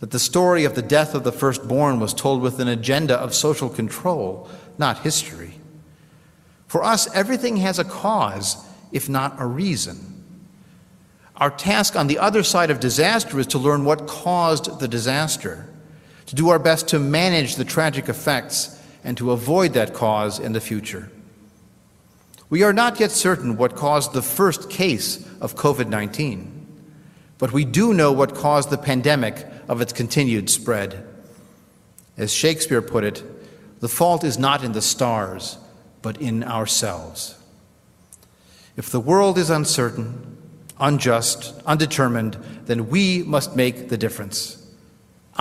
that 0.00 0.10
the 0.10 0.18
story 0.18 0.64
of 0.64 0.74
the 0.74 0.82
death 0.82 1.14
of 1.14 1.24
the 1.24 1.32
firstborn 1.32 1.98
was 1.98 2.12
told 2.12 2.42
with 2.42 2.60
an 2.60 2.68
agenda 2.68 3.16
of 3.16 3.34
social 3.34 3.68
control, 3.68 4.48
not 4.76 4.98
history. 4.98 5.54
For 6.68 6.84
us, 6.84 7.12
everything 7.14 7.56
has 7.56 7.78
a 7.78 7.84
cause, 7.84 8.56
if 8.92 9.08
not 9.08 9.36
a 9.38 9.46
reason. 9.46 10.11
Our 11.42 11.50
task 11.50 11.96
on 11.96 12.06
the 12.06 12.20
other 12.20 12.44
side 12.44 12.70
of 12.70 12.78
disaster 12.78 13.40
is 13.40 13.48
to 13.48 13.58
learn 13.58 13.84
what 13.84 14.06
caused 14.06 14.78
the 14.78 14.86
disaster, 14.86 15.68
to 16.26 16.36
do 16.36 16.50
our 16.50 16.58
best 16.60 16.86
to 16.90 17.00
manage 17.00 17.56
the 17.56 17.64
tragic 17.64 18.08
effects, 18.08 18.80
and 19.02 19.16
to 19.16 19.32
avoid 19.32 19.72
that 19.72 19.92
cause 19.92 20.38
in 20.38 20.52
the 20.52 20.60
future. 20.60 21.10
We 22.48 22.62
are 22.62 22.72
not 22.72 23.00
yet 23.00 23.10
certain 23.10 23.56
what 23.56 23.74
caused 23.74 24.12
the 24.12 24.22
first 24.22 24.70
case 24.70 25.28
of 25.40 25.56
COVID 25.56 25.88
19, 25.88 26.84
but 27.38 27.52
we 27.52 27.64
do 27.64 27.92
know 27.92 28.12
what 28.12 28.36
caused 28.36 28.70
the 28.70 28.78
pandemic 28.78 29.44
of 29.66 29.80
its 29.80 29.92
continued 29.92 30.48
spread. 30.48 31.04
As 32.16 32.32
Shakespeare 32.32 32.82
put 32.82 33.02
it, 33.02 33.20
the 33.80 33.88
fault 33.88 34.22
is 34.22 34.38
not 34.38 34.62
in 34.62 34.74
the 34.74 34.80
stars, 34.80 35.58
but 36.02 36.20
in 36.20 36.44
ourselves. 36.44 37.36
If 38.76 38.90
the 38.90 39.00
world 39.00 39.38
is 39.38 39.50
uncertain, 39.50 40.31
unjust, 40.82 41.54
undetermined, 41.64 42.36
then 42.66 42.90
we 42.90 43.22
must 43.22 43.56
make 43.56 43.88
the 43.88 43.96
difference. 43.96 44.58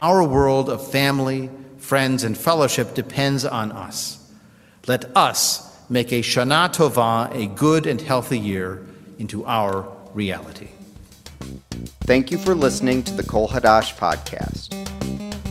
Our 0.02 0.24
world 0.24 0.70
of 0.70 0.90
family, 0.90 1.50
friends, 1.78 2.24
and 2.24 2.38
fellowship 2.38 2.94
depends 2.94 3.44
on 3.44 3.72
us. 3.72 4.32
Let 4.88 5.16
us 5.18 5.68
make 5.90 6.14
a 6.14 6.22
Shana 6.22 6.70
Tova, 6.70 7.34
a 7.36 7.48
good 7.48 7.86
and 7.88 8.00
healthy 8.00 8.40
year, 8.40 8.86
into 9.20 9.46
our 9.46 9.88
reality. 10.14 10.70
Thank 12.02 12.32
you 12.32 12.38
for 12.38 12.56
listening 12.56 13.04
to 13.04 13.14
the 13.14 13.24
Kol 13.24 13.50
Hadash 13.50 13.96
podcast. 13.98 14.70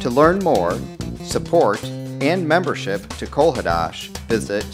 To 0.01 0.09
learn 0.09 0.39
more, 0.39 0.79
support, 1.23 1.85
and 1.85 2.47
membership 2.47 3.07
to 3.19 3.27
Kol 3.27 3.55
Hadash, 3.55 4.09
visit 4.29 4.67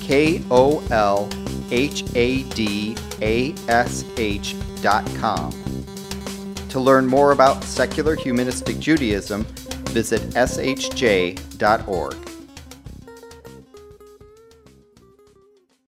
K 0.00 0.42
O 0.50 0.84
L 0.90 1.28
H 1.70 2.04
A 2.14 2.42
D 2.44 2.96
A 3.22 3.54
S 3.68 4.04
H 4.16 4.54
dot 4.82 5.06
com. 5.16 5.52
To 6.70 6.80
learn 6.80 7.06
more 7.06 7.32
about 7.32 7.64
secular 7.64 8.14
humanistic 8.14 8.78
Judaism, 8.78 9.44
visit 9.90 10.20
shj.org. 10.34 12.16